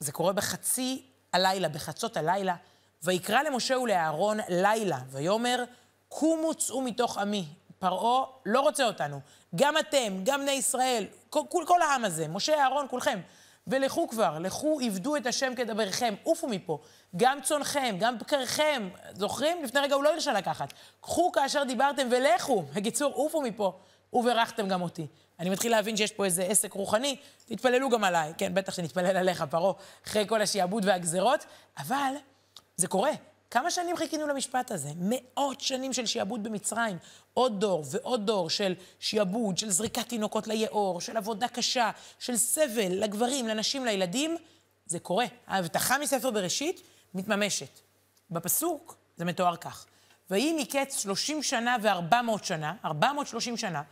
זה 0.00 0.12
קורה 0.12 0.32
בחצי 0.32 1.02
הלילה, 1.32 1.68
בחצות 1.68 2.16
הלילה. 2.16 2.54
ויקרא 3.02 3.42
למשה 3.42 3.78
ולאהרון 3.78 4.38
לילה, 4.48 4.98
ויאמר, 5.10 5.64
קומו 6.08 6.54
צאו 6.54 6.82
מתוך 6.82 7.18
עמי, 7.18 7.44
פרעה 7.80 8.24
לא 8.46 8.60
רוצה 8.60 8.86
אותנו. 8.86 9.20
גם 9.54 9.78
אתם, 9.78 10.20
גם 10.24 10.40
בני 10.40 10.50
ישראל, 10.50 11.06
כל, 11.30 11.42
כל 11.66 11.82
העם 11.82 12.04
הזה, 12.04 12.28
משה, 12.28 12.62
אהרון, 12.62 12.86
כולכם. 12.90 13.20
ולכו 13.66 14.08
כבר, 14.08 14.38
לכו 14.38 14.78
עבדו 14.84 15.16
את 15.16 15.26
השם 15.26 15.54
כדבריכם, 15.56 16.14
עופו 16.22 16.48
מפה. 16.48 16.78
גם 17.16 17.38
צונכם, 17.42 17.96
גם 17.98 18.18
בקריכם. 18.18 18.88
זוכרים? 19.14 19.64
לפני 19.64 19.80
רגע 19.80 19.94
הוא 19.94 20.04
לא 20.04 20.12
הרשה 20.12 20.32
לקחת. 20.32 20.72
קחו 21.00 21.32
כאשר 21.32 21.64
דיברתם 21.64 22.08
ולכו. 22.10 22.62
בקיצור, 22.74 23.12
עופו 23.14 23.42
מפה. 23.42 23.78
וברכתם 24.12 24.68
גם 24.68 24.82
אותי. 24.82 25.06
אני 25.38 25.50
מתחיל 25.50 25.70
להבין 25.70 25.96
שיש 25.96 26.12
פה 26.12 26.24
איזה 26.24 26.42
עסק 26.42 26.72
רוחני, 26.72 27.16
תתפללו 27.44 27.90
גם 27.90 28.04
עליי. 28.04 28.32
כן, 28.38 28.54
בטח 28.54 28.74
שנתפלל 28.74 29.16
עליך, 29.16 29.44
פרעה, 29.50 29.72
אחרי 30.06 30.26
כל 30.28 30.42
השיעבוד 30.42 30.84
והגזרות, 30.84 31.44
אבל 31.78 32.14
זה 32.76 32.88
קורה. 32.88 33.12
כמה 33.50 33.70
שנים 33.70 33.96
חיכינו 33.96 34.26
למשפט 34.26 34.70
הזה? 34.70 34.88
מאות 34.96 35.60
שנים 35.60 35.92
של 35.92 36.06
שיעבוד 36.06 36.42
במצרים. 36.42 36.98
עוד 37.34 37.60
דור 37.60 37.84
ועוד 37.90 38.26
דור 38.26 38.50
של 38.50 38.74
שיעבוד, 39.00 39.58
של 39.58 39.70
זריקת 39.70 40.08
תינוקות 40.08 40.46
ליאור, 40.46 41.00
של 41.00 41.16
עבודה 41.16 41.48
קשה, 41.48 41.90
של 42.18 42.36
סבל 42.36 42.88
לגברים, 42.88 43.48
לנשים, 43.48 43.84
לילדים. 43.84 44.36
זה 44.86 44.98
קורה. 44.98 45.24
ההבטחה 45.46 45.98
מספר 45.98 46.30
בראשית 46.30 46.82
מתממשת. 47.14 47.80
בפסוק 48.30 48.96
זה 49.16 49.24
מתואר 49.24 49.56
כך: 49.56 49.86
ויהי 50.30 50.62
מקץ 50.62 51.02
30 51.02 51.42
שנה 51.42 51.76
ו-400 51.82 52.44
שנה, 52.44 52.74
430 52.84 53.56
שנה, 53.56 53.82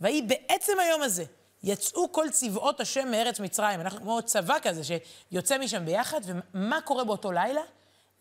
ויהי 0.00 0.22
בעצם 0.22 0.72
היום 0.80 1.02
הזה, 1.02 1.24
יצאו 1.62 2.12
כל 2.12 2.30
צבאות 2.30 2.80
השם 2.80 3.10
מארץ 3.10 3.40
מצרים. 3.40 3.80
אנחנו 3.80 4.00
כמו 4.00 4.22
צבא 4.22 4.56
כזה 4.62 4.82
שיוצא 4.84 5.58
משם 5.58 5.84
ביחד, 5.84 6.20
ומה 6.24 6.80
קורה 6.80 7.04
באותו 7.04 7.32
לילה? 7.32 7.60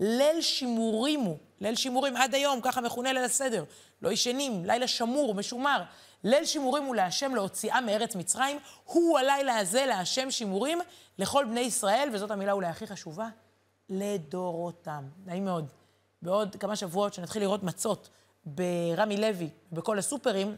ליל 0.04 0.42
שימורים 0.42 1.20
הוא, 1.20 1.38
ליל 1.62 1.76
שימורים 1.76 2.18
עד 2.18 2.36
היום, 2.36 2.62
ככה 2.62 2.82
מכונה 2.82 3.14
ליל 3.14 3.24
הסדר. 3.24 3.64
לא 4.02 4.12
ישנים, 4.12 4.66
לילה 4.66 4.88
שמור, 4.88 5.36
משומר. 5.36 5.84
ליל 6.24 6.46
שימורים 6.46 6.84
הוא 6.84 6.96
להשם 6.96 7.36
להוציאה 7.36 7.82
מארץ 7.82 8.16
מצרים, 8.16 8.60
הוא 8.86 9.20
הלילה 9.20 9.58
הזה 9.58 9.86
להשם 9.86 10.32
שימורים 10.32 10.80
לכל 11.18 11.46
בני 11.46 11.60
ישראל, 11.60 12.10
וזאת 12.14 12.32
המילה 12.32 12.52
אולי 12.52 12.68
הכי 12.68 12.88
חשובה, 12.88 13.28
לדורותם. 13.90 15.04
נעים 15.26 15.46
מאוד. 15.46 15.68
בעוד 16.22 16.56
כמה 16.60 16.76
שבועות 16.76 17.14
שנתחיל 17.14 17.42
לראות 17.42 17.64
מצות 17.64 18.10
ברמי 18.46 19.18
לוי, 19.18 19.50
בכל 19.72 20.00
הסופרים, 20.00 20.58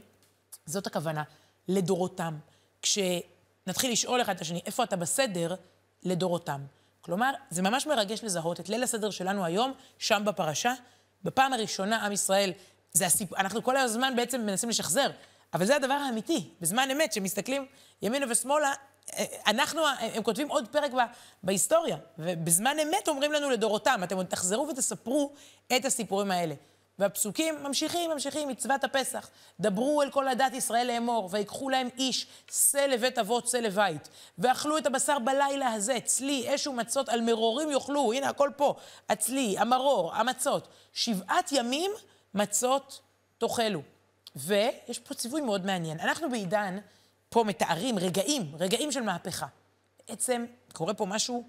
זאת 0.66 0.88
הכוונה, 0.88 1.24
לדורותם. 1.68 2.38
כשנתחיל 2.82 3.92
לשאול 3.92 4.22
אחד 4.22 4.36
את 4.36 4.42
השני, 4.42 4.62
איפה 4.66 4.84
אתה 4.84 4.96
בסדר, 4.96 5.56
לדורותם. 6.04 6.62
כלומר, 7.06 7.32
זה 7.50 7.62
ממש 7.62 7.88
מרגש 7.88 8.24
לזהות 8.24 8.60
את 8.60 8.70
ליל 8.70 8.84
הסדר 8.84 9.10
שלנו 9.10 9.46
היום, 9.46 9.74
שם 10.00 10.24
בפרשה. 10.26 10.74
בפעם 11.24 11.54
הראשונה 11.54 12.06
עם 12.06 12.12
ישראל, 12.12 12.52
זה 12.94 13.06
הסיפ... 13.06 13.34
אנחנו 13.34 13.64
כל 13.64 13.78
הזמן 13.78 14.14
בעצם 14.16 14.42
מנסים 14.42 14.70
לשחזר, 14.70 15.10
אבל 15.54 15.66
זה 15.66 15.76
הדבר 15.76 15.94
האמיתי. 15.94 16.50
בזמן 16.62 16.88
אמת, 16.92 17.14
שמסתכלים 17.14 17.66
ימינה 18.02 18.26
ושמאלה, 18.30 18.74
אה, 19.14 19.26
אנחנו, 19.48 19.82
הם 20.00 20.24
כותבים 20.24 20.48
עוד 20.48 20.68
פרק 20.68 20.92
בהיסטוריה, 21.44 21.98
ובזמן 22.20 22.78
אמת 22.80 23.08
אומרים 23.08 23.32
לנו 23.32 23.50
לדורותם, 23.50 24.02
אתם 24.04 24.18
עוד 24.18 24.26
תחזרו 24.26 24.68
ותספרו 24.68 25.34
את 25.76 25.86
הסיפורים 25.86 26.32
האלה. 26.32 26.56
והפסוקים 27.00 27.64
ממשיכים, 27.64 28.12
ממשיכים, 28.12 28.48
מצוות 28.48 28.84
הפסח. 28.84 29.30
דברו 29.60 30.02
אל 30.02 30.12
כל 30.12 30.28
עדת 30.28 30.54
ישראל 30.54 30.88
לאמור, 30.88 31.30
ויקחו 31.32 31.70
להם 31.70 31.90
איש, 31.98 32.28
שא 32.52 32.78
לבית 32.78 33.18
אבות, 33.18 33.48
שא 33.48 33.58
לבית. 33.58 34.10
ואכלו 34.38 34.78
את 34.78 34.86
הבשר 34.86 35.20
בלילה 35.20 35.74
הזה, 35.74 35.98
צלי, 36.04 36.56
אש 36.56 36.68
ומצות, 36.68 37.10
על 37.10 37.22
מרורים 37.22 37.72
יאכלו, 37.72 38.14
הנה 38.14 38.30
הכל 38.30 38.50
פה, 38.58 38.76
הצלי, 39.10 39.56
המרור, 39.58 40.16
המצות. 40.16 40.68
שבעת 40.94 41.52
ימים 41.52 41.92
מצות 42.34 43.02
תאכלו. 43.38 43.82
ויש 44.36 45.00
פה 45.00 45.14
ציווי 45.14 45.42
מאוד 45.42 45.66
מעניין. 45.66 46.00
אנחנו 46.00 46.30
בעידן, 46.30 46.78
פה 47.30 47.44
מתארים 47.44 48.00
רגעים, 48.00 48.56
רגעים 48.60 48.92
של 48.92 49.02
מהפכה. 49.02 49.48
בעצם 50.10 50.46
קורה 50.74 50.94
פה 50.94 51.06
משהו 51.06 51.48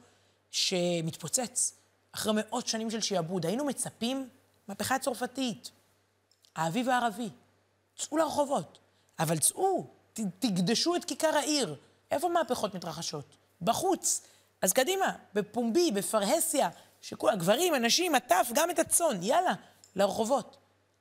שמתפוצץ. 0.51 1.75
אחרי 2.13 2.33
מאות 2.37 2.67
שנים 2.67 2.91
של 2.91 3.01
שעבוד, 3.01 3.47
היינו 3.47 3.65
מצפים 3.65 4.29
מהפכה 4.69 4.99
צרפתית, 4.99 5.71
האביב 6.57 6.89
הערבי. 6.89 7.29
צאו 7.97 8.17
לרחובות, 8.17 8.79
אבל 9.19 9.39
צאו, 9.39 9.87
ת, 10.13 10.21
תקדשו 10.39 10.97
את 10.97 11.05
כיכר 11.05 11.37
העיר. 11.37 11.77
איפה 12.11 12.29
מהפכות 12.29 12.75
מתרחשות? 12.75 13.37
בחוץ. 13.63 14.21
אז 14.63 14.73
קדימה, 14.73 15.17
בפומבי, 15.35 15.91
בפרהסיה, 15.91 16.69
שכל 17.01 17.31
הגברים, 17.31 17.75
הנשים, 17.75 18.15
הטף, 18.15 18.49
גם 18.55 18.71
את 18.71 18.79
הצאן, 18.79 19.23
יאללה, 19.23 19.53
לרחובות. 19.97 20.57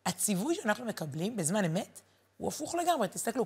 הציווי 0.05 0.55
שאנחנו 0.55 0.85
מקבלים 0.85 1.35
בזמן 1.35 1.65
אמת 1.65 2.01
הוא 2.37 2.47
הפוך 2.47 2.75
לגמרי, 2.75 3.07
תסתכלו. 3.07 3.45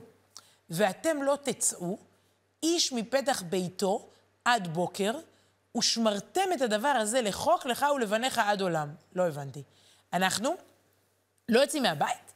ואתם 0.70 1.24
לא 1.24 1.38
תצאו, 1.44 1.98
איש 2.64 2.94
מפתח 2.94 3.44
ביתו 3.50 4.10
עד 4.46 4.68
בוקר, 4.68 5.20
ושמרתם 5.78 6.54
את 6.54 6.62
הדבר 6.62 6.88
הזה 6.88 7.22
לחוק 7.22 7.66
לך 7.66 7.86
ולבניך 7.96 8.38
עד 8.38 8.62
עולם. 8.62 8.90
לא 9.16 9.28
הבנתי. 9.28 9.64
אנחנו 10.14 10.56
לא 11.50 11.60
יוצאים 11.60 11.84
מהבית? 11.84 12.34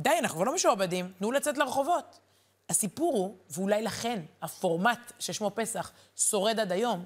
די, 0.00 0.10
אנחנו 0.18 0.36
כבר 0.36 0.44
לא 0.44 0.54
משועבדים, 0.54 1.12
תנו 1.18 1.32
לצאת 1.32 1.58
לרחובות. 1.58 2.18
הסיפור 2.68 3.12
הוא, 3.14 3.36
ואולי 3.50 3.82
לכן 3.82 4.20
הפורמט 4.42 5.12
ששמו 5.18 5.50
פסח 5.54 5.92
שורד 6.16 6.60
עד 6.60 6.72
היום, 6.72 7.04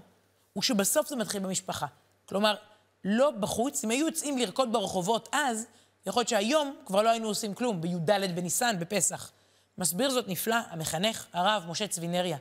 הוא 0.53 0.63
שבסוף 0.63 1.09
זה 1.09 1.17
מתחיל 1.17 1.43
במשפחה. 1.43 1.87
כלומר, 2.29 2.57
לא 3.05 3.31
בחוץ, 3.31 3.85
אם 3.85 3.91
היו 3.91 4.07
יוצאים 4.07 4.39
לרקוד 4.39 4.73
ברחובות 4.73 5.29
אז, 5.33 5.67
יכול 6.07 6.21
להיות 6.21 6.29
שהיום 6.29 6.77
כבר 6.87 7.03
לא 7.03 7.11
היינו 7.11 7.29
עושים 7.29 7.55
כלום, 7.55 7.81
בי"ד 7.81 8.11
בניסן, 8.35 8.79
בפסח. 8.79 9.33
מסביר 9.79 10.11
זאת 10.11 10.29
נפלא 10.29 10.57
המחנך 10.71 11.27
הרב 11.33 11.65
משה 11.69 11.89
צבינריה. 11.89 12.37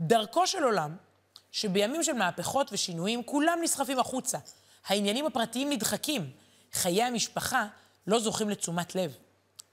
דרכו 0.00 0.46
של 0.46 0.64
עולם, 0.64 0.96
שבימים 1.50 2.02
של 2.02 2.12
מהפכות 2.12 2.72
ושינויים, 2.72 3.22
כולם 3.22 3.58
נסחפים 3.62 3.98
החוצה. 3.98 4.38
העניינים 4.86 5.26
הפרטיים 5.26 5.70
נדחקים. 5.70 6.30
חיי 6.74 7.02
המשפחה 7.02 7.66
לא 8.06 8.18
זוכים 8.20 8.50
לתשומת 8.50 8.94
לב. 8.94 9.16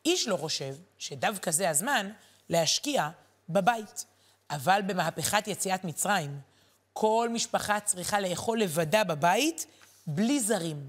איש 0.05 0.27
לא 0.27 0.38
חושב 0.38 0.75
שדווקא 0.98 1.51
זה 1.51 1.70
הזמן 1.70 2.12
להשקיע 2.50 3.10
בבית. 3.50 4.05
אבל 4.51 4.81
במהפכת 4.88 5.48
יציאת 5.48 5.84
מצרים, 5.84 6.39
כל 6.93 7.29
משפחה 7.34 7.79
צריכה 7.79 8.20
לאכול 8.20 8.60
לבדה 8.60 9.03
בבית, 9.03 9.65
בלי 10.08 10.39
זרים. 10.39 10.88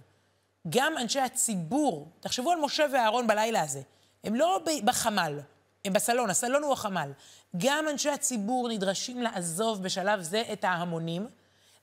גם 0.69 0.99
אנשי 0.99 1.21
הציבור, 1.21 2.09
תחשבו 2.21 2.53
על 2.53 2.59
משה 2.59 2.87
ואהרון 2.93 3.27
בלילה 3.27 3.63
הזה, 3.63 3.81
הם 4.25 4.35
לא 4.35 4.61
בחמ"ל, 4.85 5.41
הם 5.85 5.93
בסלון, 5.93 6.31
הסלון 6.31 6.63
הוא 6.63 6.73
החמ"ל. 6.73 7.13
גם 7.57 7.89
אנשי 7.89 8.11
הציבור 8.11 8.69
נדרשים 8.69 9.23
לעזוב 9.23 9.83
בשלב 9.83 10.23
זה 10.23 10.43
את 10.53 10.65
ההמונים 10.65 11.27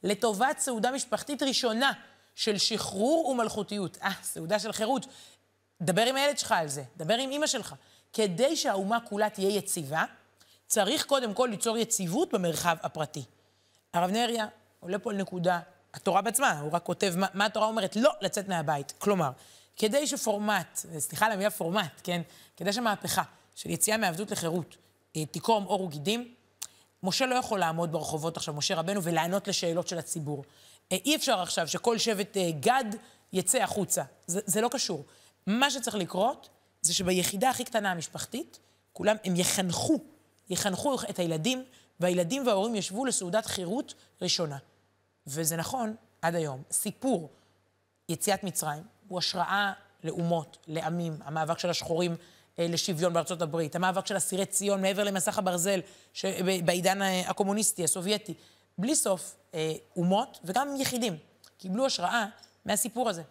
לטובת 0.03 0.59
סעודה 0.59 0.91
משפחתית 0.91 1.43
ראשונה 1.43 1.91
של 2.39 2.57
שחרור 2.57 3.27
ומלכותיות. 3.27 3.97
אה, 4.03 4.11
סעודה 4.23 4.59
של 4.59 4.71
חירות. 4.71 5.05
דבר 5.81 6.01
עם 6.01 6.15
הילד 6.15 6.37
שלך 6.37 6.51
על 6.51 6.67
זה, 6.67 6.83
דבר 6.97 7.13
עם 7.13 7.31
אימא 7.31 7.47
שלך. 7.47 7.75
כדי 8.13 8.55
שהאומה 8.55 8.97
כולה 9.09 9.29
תהיה 9.29 9.57
יציבה, 9.57 10.03
צריך 10.67 11.05
קודם 11.05 11.33
כל 11.33 11.47
ליצור 11.51 11.77
יציבות 11.77 12.33
במרחב 12.33 12.75
הפרטי. 12.83 13.23
הרב 13.93 14.11
נריה 14.11 14.47
עולה 14.79 14.99
פה 14.99 15.11
על 15.11 15.17
נקודה, 15.17 15.59
התורה 15.93 16.21
בעצמה, 16.21 16.59
הוא 16.59 16.71
רק 16.71 16.83
כותב 16.83 17.13
מה, 17.17 17.27
מה 17.33 17.45
התורה 17.45 17.67
אומרת, 17.67 17.95
לא 17.95 18.11
לצאת 18.21 18.47
מהבית. 18.47 18.93
כלומר, 18.97 19.29
כדי 19.77 20.07
שפורמט, 20.07 20.85
סליחה 20.99 21.25
על 21.25 21.31
המילה 21.31 21.49
פורמט, 21.49 22.01
כן? 22.03 22.21
כדי 22.57 22.73
שהמהפכה 22.73 23.23
של 23.55 23.69
יציאה 23.69 23.97
מעבדות 23.97 24.31
לחירות 24.31 24.75
אה, 25.15 25.25
תיקום 25.25 25.63
עור 25.63 25.81
וגידים, 25.81 26.33
משה 27.03 27.25
לא 27.25 27.35
יכול 27.35 27.59
לעמוד 27.59 27.91
ברחובות 27.91 28.37
עכשיו, 28.37 28.53
משה 28.53 28.75
רבנו, 28.75 29.03
ולענות 29.03 29.47
לשאלות 29.47 29.87
של 29.87 29.97
הציבור. 29.97 30.43
אה, 30.91 30.97
אי 31.05 31.15
אפשר 31.15 31.39
עכשיו 31.39 31.67
שכל 31.67 31.97
שבט 31.97 32.37
אה, 32.37 32.51
גד 32.59 32.85
יצא 33.33 33.57
החוצה. 33.57 34.03
זה, 34.27 34.39
זה 34.45 34.61
לא 34.61 34.69
קשור. 34.71 35.05
מה 35.47 35.71
שצריך 35.71 35.95
לקרות 35.95 36.49
זה 36.81 36.93
שביחידה 36.93 37.49
הכי 37.49 37.63
קטנה 37.63 37.91
המשפחתית, 37.91 38.59
כולם, 38.93 39.15
הם 39.23 39.35
יחנכו, 39.35 39.99
יחנכו 40.49 40.95
את 41.09 41.19
הילדים, 41.19 41.63
והילדים 41.99 42.47
וההורים 42.47 42.75
ישבו 42.75 43.05
לסעודת 43.05 43.45
חירות 43.45 43.93
ראשונה. 44.21 44.57
וזה 45.27 45.55
נכון 45.55 45.95
עד 46.21 46.35
היום. 46.35 46.63
סיפור 46.71 47.29
יציאת 48.09 48.43
מצרים 48.43 48.83
הוא 49.07 49.19
השראה 49.19 49.73
לאומות, 50.03 50.57
לעמים, 50.67 51.17
המאבק 51.23 51.59
של 51.59 51.69
השחורים 51.69 52.15
אה, 52.59 52.67
לשוויון 52.69 53.13
בארצות 53.13 53.41
הברית, 53.41 53.75
המאבק 53.75 54.07
של 54.07 54.17
אסירי 54.17 54.45
ציון 54.45 54.81
מעבר 54.81 55.03
למסך 55.03 55.37
הברזל 55.37 55.79
בעידן 56.65 57.01
הקומוניסטי, 57.01 57.83
הסובייטי. 57.83 58.33
בלי 58.79 58.95
סוף 58.95 59.35
אה, 59.53 59.73
אומות 59.95 60.39
וגם 60.43 60.75
יחידים 60.79 61.17
קיבלו 61.57 61.85
השראה 61.85 62.25
מהסיפור 62.65 63.09
הזה. 63.09 63.23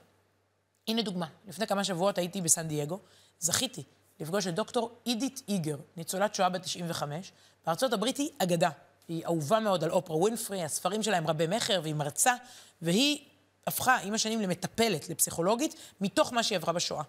הנה 0.88 1.02
דוגמה, 1.02 1.26
לפני 1.48 1.66
כמה 1.66 1.84
שבועות 1.84 2.18
הייתי 2.18 2.40
בסן 2.40 2.68
דייגו, 2.68 2.98
זכיתי 3.40 3.82
לפגוש 4.20 4.46
את 4.46 4.54
דוקטור 4.54 4.90
עידית 5.04 5.42
איגר, 5.48 5.76
ניצולת 5.96 6.34
שואה 6.34 6.48
בת 6.48 6.62
95. 6.62 7.32
בארצות 7.66 7.92
הברית 7.92 8.16
היא 8.16 8.30
אגדה. 8.38 8.70
היא 9.08 9.24
אהובה 9.24 9.60
מאוד 9.60 9.84
על 9.84 9.90
אופרה 9.90 10.16
ווינפרי, 10.16 10.64
הספרים 10.64 11.02
שלה 11.02 11.16
הם 11.16 11.26
רבי 11.26 11.46
מכר 11.46 11.80
והיא 11.82 11.94
מרצה, 11.94 12.34
והיא 12.82 13.18
הפכה 13.66 13.96
עם 13.96 14.14
השנים 14.14 14.40
למטפלת, 14.40 15.08
לפסיכולוגית, 15.08 15.74
מתוך 16.00 16.32
מה 16.32 16.42
שהיא 16.42 16.56
עברה 16.56 16.72
בשואה. 16.72 17.02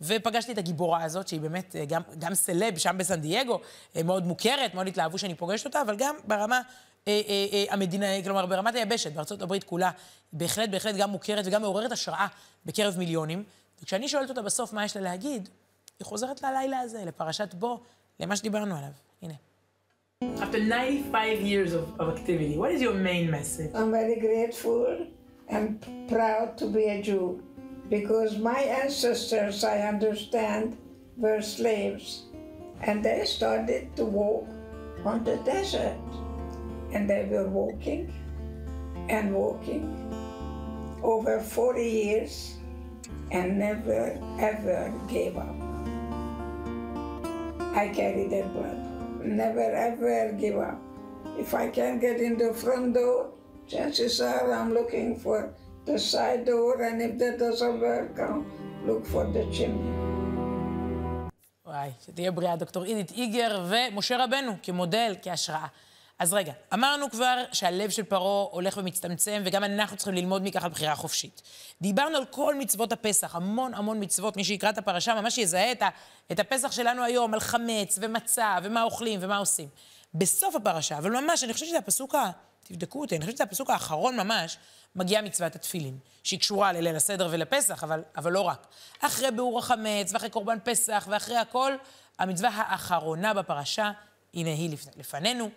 ופגשתי 0.00 0.52
את 0.52 0.58
הגיבורה 0.58 1.04
הזאת, 1.04 1.28
שהיא 1.28 1.40
באמת 1.40 1.76
אה, 1.76 1.84
גם, 1.84 2.02
גם 2.18 2.34
סלב 2.34 2.78
שם 2.78 2.98
בסן 2.98 3.20
דייגו, 3.20 3.60
אה, 3.96 4.02
מאוד 4.02 4.26
מוכרת, 4.26 4.74
מאוד 4.74 4.86
התלהבו 4.86 5.18
שאני 5.18 5.34
פוגשת 5.34 5.66
אותה, 5.66 5.82
אבל 5.82 5.96
גם 5.96 6.16
ברמה 6.24 6.60
אה, 7.08 7.20
אה, 7.28 7.46
אה, 7.52 7.64
המדינה, 7.70 8.06
כלומר 8.24 8.46
ברמת 8.46 8.74
היבשת, 8.74 9.12
בארצות 9.12 9.42
הברית 9.42 9.64
כולה, 9.64 9.90
בהחלט, 10.32 10.68
בהחלט 10.68 10.94
גם 10.94 11.10
מוכרת 11.10 11.46
וגם 11.46 11.62
מעוררת 11.62 11.92
השראה 11.92 12.26
בקרב 12.66 12.98
מיליונים. 12.98 13.44
וכשאני 13.82 14.08
שואלת 14.08 14.30
אותה 14.30 14.42
בסוף 14.42 14.72
מה 14.72 14.84
יש 14.84 14.96
לה 14.96 15.02
להגיד, 15.02 15.48
היא 15.98 16.06
חוזרת 16.06 16.42
ללילה 16.42 16.80
הזה, 16.80 17.04
לפרשת 17.04 17.54
בו, 17.54 17.80
למה 18.20 18.36
שדיברנו 18.36 18.76
עליו. 18.76 18.90
הנה. 19.22 19.34
After 20.22 20.58
95 20.58 21.40
years 21.40 21.72
of, 21.74 22.00
of 22.00 22.08
activity, 22.08 22.56
what 22.56 22.70
is 22.72 22.80
your 22.80 22.94
main 22.94 23.30
message? 23.30 23.70
I'm 23.74 23.90
very 23.90 24.18
grateful 24.18 25.06
and 25.48 25.66
proud 26.08 26.56
to 26.58 26.66
be 26.66 26.84
a 26.96 27.02
Jew 27.02 27.42
because 27.90 28.38
my 28.38 28.60
ancestors, 28.82 29.62
I 29.62 29.76
understand, 29.92 30.76
were 31.16 31.42
slaves 31.42 32.24
and 32.82 33.04
they 33.04 33.24
started 33.24 33.94
to 33.96 34.04
walk 34.04 34.46
on 35.04 35.24
the 35.24 35.36
desert. 35.52 36.25
and 36.95 37.09
they 37.09 37.27
were 37.29 37.47
walking 37.47 38.13
and 39.09 39.33
walking 39.33 39.85
over 41.03 41.39
40 41.39 41.83
years 41.83 42.57
and 43.31 43.57
never 43.57 44.19
ever 44.39 44.93
gave 45.07 45.37
up. 45.37 45.55
I 47.73 47.87
carry 47.87 48.27
that 48.27 48.53
blood. 48.53 48.79
Never 49.23 49.61
ever 49.61 50.33
give 50.33 50.57
up. 50.57 50.79
If 51.39 51.53
I 51.53 51.69
can't 51.69 52.01
get 52.01 52.19
in 52.19 52.37
the 52.37 52.53
front 52.53 52.93
door, 52.93 53.31
chances 53.67 54.19
are 54.19 54.51
I'm 54.51 54.73
looking 54.73 55.15
for 55.17 55.53
the 55.85 55.97
side 55.97 56.45
door, 56.45 56.81
and 56.81 57.01
if 57.01 57.17
that 57.19 57.39
doesn't 57.39 57.79
work, 57.79 58.19
I'll 58.19 58.45
look 58.85 59.05
for 59.05 59.25
the 59.25 59.45
chimney. 59.51 59.91
וואי, 61.65 61.91
שתהיה 62.05 62.31
בריאה 62.31 62.55
דוקטור 62.55 62.83
עידית 62.83 63.11
איגר 63.11 63.63
ומשה 63.69 64.23
רבנו 64.23 64.51
כמודל, 64.63 65.15
כהשראה. 65.21 65.67
אז 66.18 66.32
רגע, 66.32 66.52
אמרנו 66.74 67.10
כבר 67.10 67.44
שהלב 67.52 67.90
של 67.90 68.02
פרעה 68.02 68.46
הולך 68.50 68.76
ומצטמצם, 68.76 69.42
וגם 69.44 69.64
אנחנו 69.64 69.96
צריכים 69.96 70.14
ללמוד 70.14 70.42
מכך 70.44 70.64
על 70.64 70.70
בחירה 70.70 70.94
חופשית. 70.94 71.42
דיברנו 71.80 72.16
על 72.16 72.24
כל 72.24 72.54
מצוות 72.54 72.92
הפסח, 72.92 73.36
המון 73.36 73.74
המון 73.74 74.02
מצוות, 74.02 74.36
מי 74.36 74.44
שיקרא 74.44 74.70
את 74.70 74.78
הפרשה 74.78 75.14
ממש 75.14 75.38
יזהה 75.38 75.72
את, 75.72 75.82
ה, 75.82 75.88
הפסח 76.30 76.72
שלנו 76.72 77.04
היום, 77.04 77.34
על 77.34 77.40
חמץ 77.40 77.98
ומצה, 78.02 78.58
ומה 78.62 78.82
אוכלים 78.82 79.20
ומה 79.22 79.36
עושים. 79.36 79.68
בסוף 80.14 80.54
הפרשה, 80.54 80.98
אבל 80.98 81.20
ממש, 81.20 81.44
אני 81.44 81.52
חושבת 81.52 81.68
שזה 81.68 81.78
הפסוק 81.78 82.14
תבדקו 82.62 83.00
אותי, 83.00 83.16
אני 83.16 83.24
חושבת 83.24 83.36
שזה 83.36 83.44
הפסוק 83.44 83.70
האחרון 83.70 84.16
ממש, 84.16 84.58
מגיעה 84.96 85.22
מצוות 85.22 85.54
התפילין, 85.54 85.98
שהיא 86.22 86.40
קשורה 86.40 86.72
לליל 86.72 86.96
הסדר 86.96 87.28
ולפסח, 87.30 87.84
אבל, 87.84 88.02
אבל 88.16 88.32
לא 88.32 88.40
רק. 88.40 88.66
אחרי 89.00 89.30
ביאור 89.30 89.58
החמץ, 89.58 90.12
ואחרי 90.12 90.30
קורבן 90.30 90.58
פסח, 90.64 91.06
ואחרי 91.10 91.36
הכל, 91.36 91.72
המצווה 92.18 92.50
האחרונה 92.54 93.34
בפרשה, 93.34 93.90
הנה 94.34 94.50
היא 94.50 94.76
לפנינו, 94.96 95.50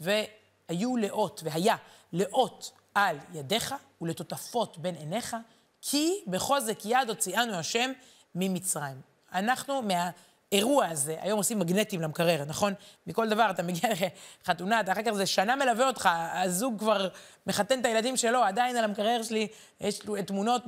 והיו 0.00 0.96
לאות, 0.96 1.42
והיה 1.44 1.76
לאות 2.12 2.70
על 2.94 3.18
ידיך 3.34 3.74
ולטוטפות 4.00 4.78
בין 4.78 4.94
עיניך, 4.94 5.36
כי 5.80 6.12
בחוזק 6.26 6.78
יד 6.84 7.08
הוציאנו 7.08 7.54
השם 7.54 7.92
ממצרים. 8.34 9.00
אנחנו 9.32 9.82
מהאירוע 9.82 10.86
הזה, 10.86 11.16
היום 11.20 11.38
עושים 11.38 11.58
מגנטים 11.58 12.00
למקרר, 12.00 12.44
נכון? 12.46 12.74
מכל 13.06 13.28
דבר, 13.28 13.50
אתה 13.50 13.62
מגיע 13.62 13.90
לחתונה, 14.42 14.80
אתה 14.80 14.92
אחר 14.92 15.02
כך 15.02 15.12
זה 15.12 15.26
שנה 15.26 15.56
מלווה 15.56 15.86
אותך, 15.86 16.08
הזוג 16.32 16.78
כבר 16.78 17.08
מחתן 17.46 17.80
את 17.80 17.84
הילדים 17.84 18.16
שלו, 18.16 18.42
עדיין 18.42 18.76
על 18.76 18.84
המקרר 18.84 19.22
שלי 19.22 19.48
יש 19.80 20.00
תמונות 20.26 20.62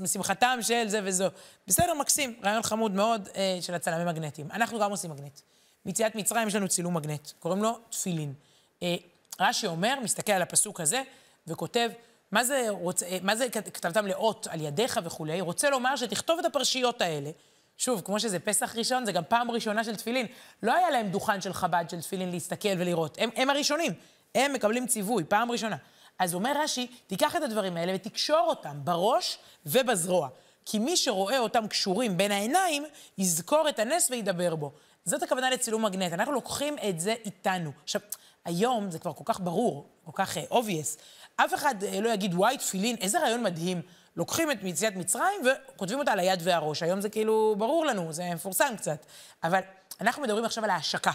משמחתם 0.00 0.58
של 0.62 0.88
זה 0.88 1.00
וזו. 1.04 1.26
בסדר, 1.66 1.94
מקסים, 1.94 2.40
רעיון 2.44 2.62
חמוד 2.62 2.92
מאוד 2.92 3.28
אה, 3.36 3.58
של 3.60 3.74
הצלמי 3.74 4.04
מגנטים. 4.04 4.48
אנחנו 4.50 4.78
גם 4.78 4.90
עושים 4.90 5.10
מגנט. 5.10 5.40
מיציאת 5.88 6.14
מצרים 6.14 6.48
יש 6.48 6.54
לנו 6.54 6.68
צילום 6.68 6.96
מגנט, 6.96 7.30
קוראים 7.38 7.62
לו 7.62 7.78
תפילין. 7.90 8.34
אה, 8.82 8.96
רש"י 9.40 9.66
אומר, 9.66 9.94
מסתכל 10.02 10.32
על 10.32 10.42
הפסוק 10.42 10.80
הזה, 10.80 11.02
וכותב, 11.46 11.90
מה 12.32 12.44
זה, 12.44 12.66
רוצ... 12.68 13.02
מה 13.22 13.36
זה 13.36 13.50
כתבתם 13.50 14.06
לאות 14.06 14.46
על 14.50 14.60
ידיך 14.60 15.00
וכולי? 15.04 15.40
רוצה 15.40 15.70
לומר 15.70 15.96
שתכתוב 15.96 16.38
את 16.38 16.44
הפרשיות 16.44 17.00
האלה. 17.02 17.30
שוב, 17.78 18.00
כמו 18.04 18.20
שזה 18.20 18.38
פסח 18.38 18.76
ראשון, 18.76 19.04
זה 19.04 19.12
גם 19.12 19.22
פעם 19.28 19.50
ראשונה 19.50 19.84
של 19.84 19.96
תפילין. 19.96 20.26
לא 20.62 20.74
היה 20.74 20.90
להם 20.90 21.08
דוכן 21.08 21.40
של 21.40 21.52
חב"ד 21.52 21.84
של 21.88 22.00
תפילין 22.00 22.30
להסתכל 22.30 22.68
ולראות. 22.78 23.18
הם, 23.20 23.30
הם 23.36 23.50
הראשונים. 23.50 23.92
הם 24.34 24.52
מקבלים 24.52 24.86
ציווי, 24.86 25.24
פעם 25.24 25.50
ראשונה. 25.50 25.76
אז 26.18 26.34
אומר 26.34 26.52
רש"י, 26.62 26.86
תיקח 27.06 27.36
את 27.36 27.42
הדברים 27.42 27.76
האלה 27.76 27.92
ותקשור 27.94 28.44
אותם 28.48 28.80
בראש 28.84 29.38
ובזרוע. 29.66 30.28
כי 30.70 30.78
מי 30.78 30.96
שרואה 30.96 31.38
אותם 31.38 31.66
קשורים 31.66 32.16
בין 32.16 32.32
העיניים, 32.32 32.84
יזכור 33.18 33.68
את 33.68 33.78
הנס 33.78 34.10
וידבר 34.10 34.54
בו. 34.54 34.72
זאת 35.04 35.22
הכוונה 35.22 35.50
לצילום 35.50 35.84
מגנט. 35.84 36.12
אנחנו 36.12 36.32
לוקחים 36.32 36.76
את 36.88 37.00
זה 37.00 37.14
איתנו. 37.24 37.70
עכשיו, 37.82 38.00
היום 38.44 38.90
זה 38.90 38.98
כבר 38.98 39.12
כל 39.12 39.24
כך 39.26 39.40
ברור, 39.40 39.86
כל 40.04 40.12
כך 40.14 40.36
uh, 40.36 40.52
obvious. 40.52 41.00
אף 41.36 41.54
אחד 41.54 41.74
uh, 41.82 42.00
לא 42.00 42.08
יגיד, 42.08 42.34
וואי, 42.34 42.58
תפילין, 42.58 42.96
איזה 43.00 43.20
רעיון 43.20 43.42
מדהים. 43.42 43.82
לוקחים 44.16 44.50
את 44.50 44.62
מציאת 44.62 44.96
מצרים 44.96 45.40
וכותבים 45.44 45.98
אותה 45.98 46.12
על 46.12 46.18
היד 46.18 46.40
והראש. 46.42 46.82
היום 46.82 47.00
זה 47.00 47.08
כאילו 47.08 47.54
ברור 47.58 47.86
לנו, 47.86 48.12
זה 48.12 48.34
מפורסם 48.34 48.74
קצת. 48.76 49.06
אבל 49.44 49.60
אנחנו 50.00 50.22
מדברים 50.22 50.44
עכשיו 50.44 50.64
על 50.64 50.70
ההשקה, 50.70 51.12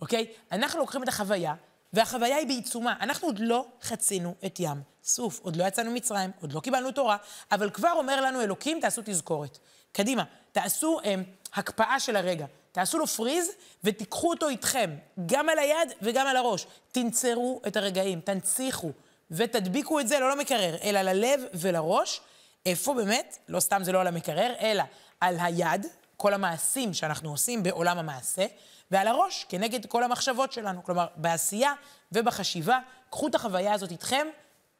אוקיי? 0.00 0.26
אנחנו 0.52 0.78
לוקחים 0.78 1.02
את 1.02 1.08
החוויה, 1.08 1.54
והחוויה 1.92 2.36
היא 2.36 2.46
בעיצומה. 2.46 2.94
אנחנו 3.00 3.28
עוד 3.28 3.38
לא 3.38 3.66
חצינו 3.82 4.34
את 4.46 4.60
ים 4.60 4.82
סוף, 5.04 5.40
עוד 5.42 5.56
לא 5.56 5.64
יצאנו 5.64 5.90
ממצרים, 5.90 6.30
עוד 6.40 6.52
לא 6.52 6.60
קיבלנו 6.60 6.92
תורה, 6.92 7.16
אבל 7.52 7.70
כבר 7.70 7.92
אומר 7.96 8.20
לנו 8.20 8.40
אלוקים, 8.40 8.80
תעשו 8.80 9.02
תזכורת. 9.04 9.58
קדימה, 9.92 10.24
תעשו 10.52 11.00
um, 11.00 11.06
הקפאה 11.54 12.00
של 12.00 12.16
הרגע. 12.16 12.46
תעשו 12.72 12.98
לו 12.98 13.06
פריז 13.06 13.50
ותיקחו 13.84 14.30
אותו 14.30 14.48
איתכם, 14.48 14.90
גם 15.26 15.48
על 15.48 15.58
היד 15.58 15.92
וגם 16.02 16.26
על 16.26 16.36
הראש. 16.36 16.66
תנצרו 16.92 17.60
את 17.66 17.76
הרגעים, 17.76 18.20
תנציחו, 18.20 18.90
ותדביקו 19.30 20.00
את 20.00 20.08
זה 20.08 20.18
לא 20.18 20.30
למקרר, 20.30 20.76
אלא 20.82 21.02
ללב 21.02 21.40
ולראש. 21.54 22.20
איפה 22.66 22.94
באמת? 22.94 23.38
לא 23.48 23.60
סתם 23.60 23.84
זה 23.84 23.92
לא 23.92 24.00
על 24.00 24.06
המקרר, 24.06 24.54
אלא 24.60 24.82
על 25.20 25.36
היד, 25.40 25.86
כל 26.22 26.34
המעשים 26.34 26.94
שאנחנו 26.94 27.30
עושים 27.30 27.62
בעולם 27.62 27.98
המעשה, 27.98 28.46
ועל 28.90 29.08
הראש, 29.08 29.46
כנגד 29.48 29.86
כל 29.86 30.02
המחשבות 30.02 30.52
שלנו. 30.52 30.84
כלומר, 30.84 31.06
בעשייה 31.16 31.72
ובחשיבה, 32.12 32.78
קחו 33.10 33.26
את 33.26 33.34
החוויה 33.34 33.72
הזאת 33.72 33.90
איתכם, 33.90 34.26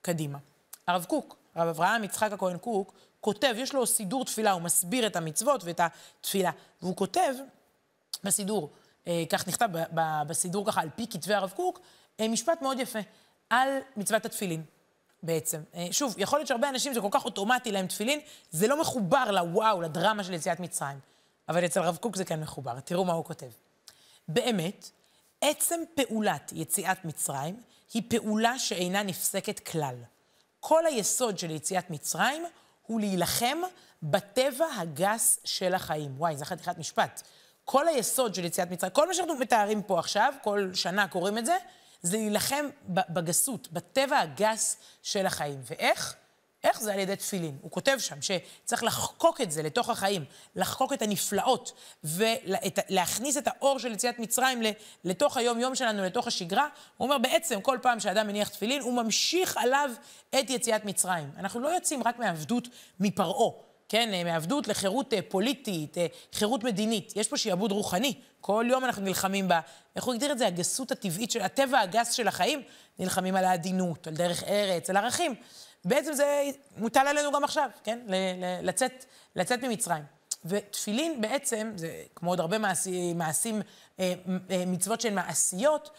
קדימה. 0.02 0.38
הרב 0.86 1.04
קוק, 1.04 1.36
הרב 1.54 1.68
אברהם 1.68 2.04
יצחק 2.04 2.32
הכהן 2.32 2.58
קוק, 2.58 2.92
כותב, 3.20 3.54
יש 3.56 3.74
לו 3.74 3.86
סידור 3.86 4.24
תפילה, 4.24 4.52
הוא 4.52 4.62
מסביר 4.62 5.06
את 5.06 5.16
המצוות 5.16 5.64
ואת 5.64 5.80
התפילה. 5.80 6.50
והוא 6.82 6.96
כותב 6.96 7.34
בסידור, 8.24 8.70
אה, 9.06 9.22
כך 9.30 9.48
נכתב 9.48 9.68
בסידור 10.26 10.66
ככה, 10.66 10.80
על 10.80 10.88
פי 10.96 11.06
כתבי 11.06 11.34
הרב 11.34 11.52
קוק, 11.56 11.80
אה, 12.20 12.28
משפט 12.28 12.62
מאוד 12.62 12.80
יפה 12.80 12.98
על 13.50 13.68
מצוות 13.96 14.26
התפילין. 14.26 14.64
בעצם. 15.22 15.60
אה, 15.74 15.86
שוב, 15.90 16.14
יכול 16.18 16.38
להיות 16.38 16.48
שהרבה 16.48 16.68
אנשים 16.68 16.94
זה 16.94 17.00
כל 17.00 17.08
כך 17.10 17.24
אוטומטי 17.24 17.72
להם 17.72 17.86
תפילין, 17.86 18.20
זה 18.50 18.68
לא 18.68 18.80
מחובר 18.80 19.30
לוואו, 19.30 19.80
לדרמה 19.80 20.24
של 20.24 20.32
יציאת 20.32 20.60
מצרים. 20.60 20.98
אבל 21.48 21.64
אצל 21.64 21.80
הרב 21.80 21.96
קוק 21.96 22.16
זה 22.16 22.24
כן 22.24 22.40
מחובר. 22.40 22.80
תראו 22.80 23.04
מה 23.04 23.12
הוא 23.12 23.24
כותב. 23.24 23.50
באמת, 24.28 24.90
עצם 25.40 25.80
פעולת 25.94 26.52
יציאת 26.54 27.04
מצרים 27.04 27.62
היא 27.94 28.02
פעולה 28.08 28.58
שאינה 28.58 29.02
נפסקת 29.02 29.58
כלל. 29.58 29.96
כל 30.60 30.86
היסוד 30.86 31.38
של 31.38 31.50
יציאת 31.50 31.90
מצרים 31.90 32.44
הוא 32.86 33.00
להילחם 33.00 33.58
בטבע 34.02 34.66
הגס 34.76 35.38
של 35.44 35.74
החיים. 35.74 36.14
וואי, 36.18 36.36
זה 36.36 36.44
חתיכת 36.44 36.78
משפט. 36.78 37.22
כל 37.64 37.88
היסוד 37.88 38.34
של 38.34 38.44
יציאת 38.44 38.70
מצרים, 38.70 38.92
כל 38.92 39.08
מה 39.08 39.14
שאנחנו 39.14 39.34
מתארים 39.34 39.82
פה 39.82 39.98
עכשיו, 39.98 40.34
כל 40.42 40.70
שנה 40.74 41.08
קוראים 41.08 41.38
את 41.38 41.46
זה, 41.46 41.56
זה 42.02 42.16
להילחם 42.16 42.66
בגסות, 42.88 43.72
בטבע 43.72 44.18
הגס 44.18 44.76
של 45.02 45.26
החיים. 45.26 45.60
ואיך? 45.64 46.16
איך 46.64 46.80
זה 46.80 46.92
על 46.92 46.98
ידי 46.98 47.16
תפילין? 47.16 47.58
הוא 47.62 47.70
כותב 47.70 47.96
שם 47.98 48.16
שצריך 48.22 48.84
לחקוק 48.84 49.40
את 49.40 49.50
זה 49.50 49.62
לתוך 49.62 49.88
החיים, 49.88 50.24
לחקוק 50.56 50.92
את 50.92 51.02
הנפלאות 51.02 51.72
ולהכניס 52.04 53.36
את 53.36 53.46
האור 53.46 53.78
של 53.78 53.92
יציאת 53.92 54.18
מצרים 54.18 54.62
לתוך 55.04 55.36
היום-יום 55.36 55.74
שלנו, 55.74 56.04
לתוך 56.04 56.26
השגרה. 56.26 56.68
הוא 56.96 57.06
אומר, 57.06 57.18
בעצם 57.18 57.60
כל 57.60 57.78
פעם 57.82 58.00
שאדם 58.00 58.26
מניח 58.26 58.48
תפילין, 58.48 58.82
הוא 58.82 58.92
ממשיך 59.02 59.56
עליו 59.56 59.90
את 60.30 60.50
יציאת 60.50 60.84
מצרים. 60.84 61.30
אנחנו 61.36 61.60
לא 61.60 61.68
יוצאים 61.68 62.02
רק 62.02 62.18
מעבדות 62.18 62.68
מפרעה. 63.00 63.71
כן, 63.92 64.14
אה, 64.14 64.24
מעבדות 64.24 64.68
לחירות 64.68 65.14
אה, 65.14 65.18
פוליטית, 65.28 65.98
אה, 65.98 66.06
חירות 66.32 66.64
מדינית. 66.64 67.12
יש 67.16 67.28
פה 67.28 67.36
שיעבוד 67.36 67.72
רוחני. 67.72 68.14
כל 68.40 68.66
יום 68.68 68.84
אנחנו 68.84 69.02
נלחמים 69.02 69.48
בה. 69.48 69.60
איך 69.96 70.04
הוא 70.04 70.14
הגדיר 70.14 70.32
את 70.32 70.38
זה? 70.38 70.46
הגסות 70.46 70.92
הטבעית 70.92 71.30
של, 71.30 71.40
הטבע 71.40 71.80
הגס 71.80 72.12
של 72.12 72.28
החיים. 72.28 72.62
נלחמים 72.98 73.36
על 73.36 73.44
העדינות, 73.44 74.06
על 74.06 74.14
דרך 74.14 74.44
ארץ, 74.44 74.90
על 74.90 74.96
ערכים. 74.96 75.34
בעצם 75.84 76.12
זה 76.12 76.42
מוטל 76.76 77.06
עלינו 77.06 77.32
גם 77.32 77.44
עכשיו, 77.44 77.70
כן? 77.84 77.98
לצאת, 78.62 79.04
לצאת 79.36 79.64
ממצרים. 79.64 80.02
ותפילין 80.44 81.20
בעצם, 81.20 81.72
זה 81.76 82.02
כמו 82.14 82.30
עוד 82.30 82.40
הרבה 82.40 82.58
מעשים, 82.58 83.18
מעשים 83.18 83.62
מצוות 84.66 85.00
שהן 85.00 85.14
מעשיות, 85.14 85.90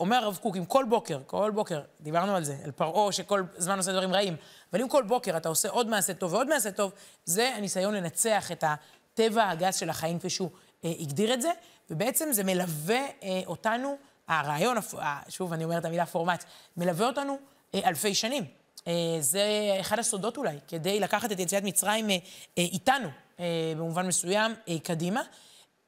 אומר 0.00 0.16
הרב 0.16 0.38
קוק, 0.42 0.56
אם 0.56 0.64
כל 0.64 0.84
בוקר, 0.88 1.20
כל 1.26 1.50
בוקר, 1.54 1.80
דיברנו 2.00 2.36
על 2.36 2.44
זה, 2.44 2.56
על 2.64 2.70
פרעה 2.70 3.12
שכל 3.12 3.42
זמן 3.56 3.76
עושה 3.76 3.92
דברים 3.92 4.14
רעים, 4.14 4.36
אבל 4.72 4.80
אם 4.80 4.88
כל 4.88 5.02
בוקר 5.02 5.36
אתה 5.36 5.48
עושה 5.48 5.68
עוד 5.68 5.88
מעשה 5.88 6.14
טוב 6.14 6.32
ועוד 6.32 6.48
מעשה 6.48 6.70
טוב, 6.70 6.92
זה 7.24 7.54
הניסיון 7.56 7.94
לנצח 7.94 8.52
את 8.52 8.64
הטבע 8.66 9.48
הגס 9.48 9.76
של 9.76 9.90
החיים 9.90 10.18
כפי 10.18 10.30
שהוא 10.30 10.50
אה, 10.84 10.92
הגדיר 11.00 11.34
את 11.34 11.42
זה, 11.42 11.50
ובעצם 11.90 12.28
זה 12.32 12.44
מלווה 12.44 13.00
אה, 13.22 13.40
אותנו, 13.46 13.96
הרעיון, 14.28 14.76
אה, 14.98 15.20
שוב, 15.28 15.52
אני 15.52 15.64
אומרת 15.64 15.80
את 15.80 15.84
המילה 15.84 16.06
פורמט, 16.06 16.44
מלווה 16.76 17.06
אותנו 17.06 17.38
אה, 17.74 17.80
אלפי 17.84 18.14
שנים. 18.14 18.44
אה, 18.86 18.92
זה 19.20 19.42
אחד 19.80 19.98
הסודות 19.98 20.36
אולי, 20.36 20.58
כדי 20.68 21.00
לקחת 21.00 21.32
את 21.32 21.40
יציאת 21.40 21.62
מצרים 21.62 22.10
אה, 22.10 22.16
אה, 22.58 22.62
איתנו, 22.62 23.08
אה, 23.40 23.72
במובן 23.76 24.06
מסוים, 24.06 24.54
אה, 24.68 24.78
קדימה. 24.82 25.22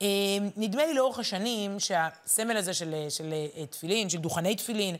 אה, 0.02 0.08
נדמה 0.56 0.86
לי 0.86 0.94
לאורך 0.94 1.18
השנים 1.18 1.80
שהסמל 1.80 2.56
הזה 2.56 2.74
של, 2.74 2.94
של 3.08 3.32
אה, 3.56 3.66
תפילין, 3.66 4.08
של 4.08 4.18
דוכני 4.18 4.54
תפילין, 4.54 4.94
אה, 4.94 4.98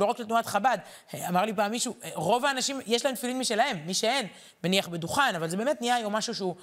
לא 0.00 0.04
רק 0.04 0.20
לתנועת 0.20 0.46
חב"ד. 0.46 0.78
אה, 1.14 1.28
אמר 1.28 1.44
לי 1.44 1.54
פעם 1.54 1.70
מישהו, 1.70 1.94
אה, 2.04 2.10
רוב 2.14 2.44
האנשים, 2.44 2.80
יש 2.86 3.04
להם 3.04 3.14
תפילין 3.14 3.38
משלהם, 3.38 3.86
מי 3.86 3.94
שאין, 3.94 4.26
מניח 4.64 4.88
בדוכן, 4.88 5.34
אבל 5.36 5.48
זה 5.48 5.56
באמת 5.56 5.80
נהיה 5.80 5.94
היום 5.94 6.12
משהו 6.12 6.34
שהוא 6.34 6.54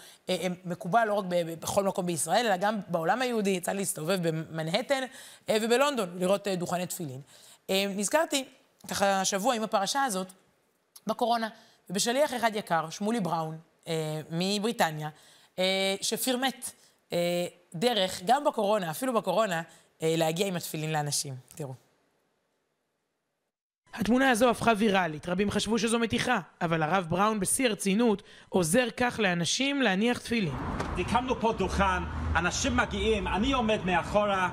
מקובל 0.65 1.03
לא 1.07 1.13
רק 1.13 1.25
בכל 1.59 1.83
מקום 1.83 2.05
בישראל, 2.05 2.45
אלא 2.45 2.57
גם 2.57 2.79
בעולם 2.87 3.21
היהודי. 3.21 3.49
יצא 3.49 3.71
להסתובב 3.71 4.27
במנהטן 4.27 5.03
ובלונדון, 5.51 6.17
לראות 6.19 6.47
דוכני 6.47 6.85
תפילין. 6.85 7.21
נזכרתי, 7.69 8.45
ככה 8.87 9.21
השבוע 9.21 9.55
עם 9.55 9.63
הפרשה 9.63 10.03
הזאת, 10.03 10.27
בקורונה, 11.07 11.49
ובשליח 11.89 12.33
אחד 12.33 12.55
יקר, 12.55 12.89
שמולי 12.89 13.19
בראון, 13.19 13.57
מבריטניה, 14.31 15.09
שפרמט 16.01 16.69
דרך, 17.75 18.21
גם 18.25 18.43
בקורונה, 18.43 18.91
אפילו 18.91 19.13
בקורונה, 19.13 19.61
להגיע 20.01 20.47
עם 20.47 20.55
התפילין 20.55 20.91
לאנשים. 20.91 21.35
תראו. 21.55 21.73
התמונה 23.93 24.29
הזו 24.29 24.49
הפכה 24.49 24.73
ויראלית, 24.77 25.29
רבים 25.29 25.51
חשבו 25.51 25.79
שזו 25.79 25.99
מתיחה, 25.99 26.39
אבל 26.61 26.83
הרב 26.83 27.05
בראון 27.09 27.39
בשיא 27.39 27.67
הרצינות 27.67 28.23
עוזר 28.49 28.87
כך 28.97 29.19
לאנשים 29.19 29.81
להניח 29.81 30.17
תפילין. 30.17 30.53
הקמנו 30.97 31.39
פה 31.39 31.53
דוכן, 31.53 32.03
אנשים 32.35 32.77
מגיעים, 32.77 33.27
אני 33.27 33.53
עומד 33.53 33.79
מאחורה 33.85 34.49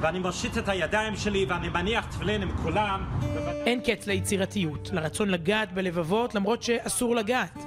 ואני 0.00 0.18
מושיט 0.18 0.58
את 0.58 0.68
הידיים 0.68 1.16
שלי 1.16 1.44
ואני 1.48 1.68
מניח 1.68 2.06
תפילין 2.06 2.42
עם 2.42 2.56
כולם. 2.56 3.20
אין 3.66 3.80
קץ 3.80 4.06
ליצירתיות, 4.06 4.88
לרצון 4.92 5.28
לגעת 5.28 5.72
בלבבות 5.72 6.34
למרות 6.34 6.62
שאסור 6.62 7.16
לגעת. 7.16 7.58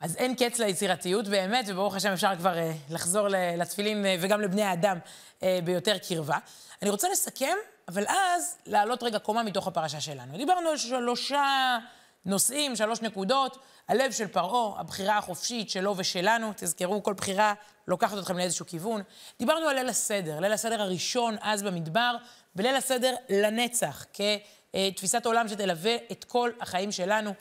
אז 0.00 0.16
אין 0.16 0.34
קץ 0.34 0.58
ליצירתיות 0.58 1.28
באמת, 1.28 1.64
וברוך 1.68 1.96
השם 1.96 2.12
אפשר 2.12 2.36
כבר 2.38 2.54
uh, 2.54 2.92
לחזור 2.94 3.28
לתפילין 3.30 4.04
uh, 4.04 4.08
וגם 4.20 4.40
לבני 4.40 4.62
האדם 4.62 4.98
uh, 5.40 5.44
ביותר 5.64 5.98
קרבה. 6.08 6.38
אני 6.82 6.90
רוצה 6.90 7.08
לסכם 7.12 7.56
אבל 7.88 8.04
אז, 8.08 8.58
לעלות 8.66 9.02
רגע 9.02 9.18
קומה 9.18 9.42
מתוך 9.42 9.66
הפרשה 9.66 10.00
שלנו. 10.00 10.36
דיברנו 10.36 10.68
על 10.68 10.76
שלושה 10.76 11.78
נושאים, 12.24 12.76
שלוש 12.76 13.02
נקודות, 13.02 13.58
הלב 13.88 14.12
של 14.12 14.28
פרעה, 14.28 14.80
הבחירה 14.80 15.18
החופשית 15.18 15.70
שלו 15.70 15.94
ושלנו, 15.96 16.52
תזכרו, 16.56 17.02
כל 17.02 17.12
בחירה 17.12 17.54
לוקחת 17.88 18.18
אתכם 18.18 18.38
לאיזשהו 18.38 18.66
כיוון. 18.66 19.02
דיברנו 19.38 19.68
על 19.68 19.76
ליל 19.76 19.88
הסדר, 19.88 20.40
ליל 20.40 20.52
הסדר 20.52 20.82
הראשון 20.82 21.36
אז 21.40 21.62
במדבר, 21.62 22.16
וליל 22.56 22.76
הסדר 22.76 23.14
לנצח, 23.28 24.04
כתפיסת 24.12 25.26
עולם 25.26 25.48
שתלווה 25.48 25.96
את 26.12 26.24
כל 26.24 26.50
החיים 26.60 26.92
שלנו, 26.92 27.34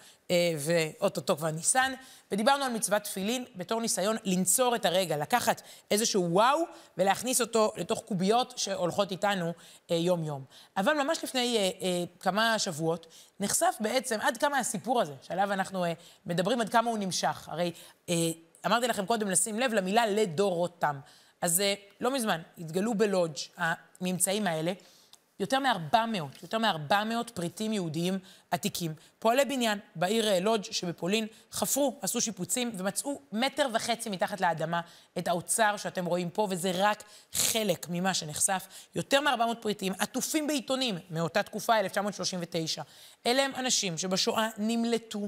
ואו-טו-טו 0.57 1.37
כבר 1.37 1.51
ניסן. 1.51 1.93
ודיברנו 2.31 2.63
על 2.63 2.71
מצוות 2.71 3.01
תפילין 3.01 3.45
בתור 3.55 3.81
ניסיון 3.81 4.17
לנצור 4.23 4.75
את 4.75 4.85
הרגע, 4.85 5.17
לקחת 5.17 5.61
איזשהו 5.91 6.27
וואו 6.31 6.59
ולהכניס 6.97 7.41
אותו 7.41 7.71
לתוך 7.77 7.99
קוביות 7.99 8.53
שהולכות 8.57 9.11
איתנו 9.11 9.53
אה, 9.91 9.95
יום-יום. 9.95 10.45
אבל 10.77 10.93
ממש 10.93 11.23
לפני 11.23 11.57
אה, 11.57 11.61
אה, 11.61 12.03
כמה 12.19 12.59
שבועות 12.59 13.07
נחשף 13.39 13.75
בעצם 13.79 14.19
עד 14.21 14.37
כמה 14.37 14.59
הסיפור 14.59 15.01
הזה, 15.01 15.13
שעליו 15.21 15.53
אנחנו 15.53 15.85
אה, 15.85 15.93
מדברים, 16.25 16.61
עד 16.61 16.69
כמה 16.69 16.89
הוא 16.89 16.97
נמשך. 16.97 17.49
הרי 17.51 17.71
אה, 18.09 18.15
אמרתי 18.65 18.87
לכם 18.87 19.05
קודם 19.05 19.29
לשים 19.29 19.59
לב 19.59 19.73
למילה 19.73 20.05
לדורותם. 20.05 20.99
אז 21.41 21.61
אה, 21.61 21.73
לא 22.01 22.13
מזמן 22.13 22.41
התגלו 22.57 22.93
בלודג' 22.93 23.37
הממצאים 23.57 24.47
האלה. 24.47 24.73
יותר 25.41 25.59
מ-400, 25.59 25.95
יותר 26.41 26.57
מ-400 26.57 27.31
פריטים 27.33 27.73
יהודיים 27.73 28.19
עתיקים. 28.51 28.93
פועלי 29.19 29.45
בניין 29.45 29.79
בעיר 29.95 30.27
אה, 30.27 30.39
לודג' 30.39 30.71
שבפולין 30.71 31.27
חפרו, 31.51 31.99
עשו 32.01 32.21
שיפוצים 32.21 32.71
ומצאו 32.77 33.21
מטר 33.31 33.67
וחצי 33.73 34.09
מתחת 34.09 34.41
לאדמה 34.41 34.81
את 35.17 35.27
האוצר 35.27 35.77
שאתם 35.77 36.05
רואים 36.05 36.29
פה, 36.29 36.47
וזה 36.49 36.71
רק 36.75 37.03
חלק 37.33 37.85
ממה 37.89 38.13
שנחשף. 38.13 38.67
יותר 38.95 39.21
מ-400 39.21 39.55
פריטים 39.61 39.93
עטופים 39.99 40.47
בעיתונים 40.47 40.97
מאותה 41.09 41.43
תקופה, 41.43 41.79
1939. 41.79 42.81
אלה 43.25 43.45
הם 43.45 43.51
אנשים 43.55 43.97
שבשואה 43.97 44.49
נמלטו 44.57 45.27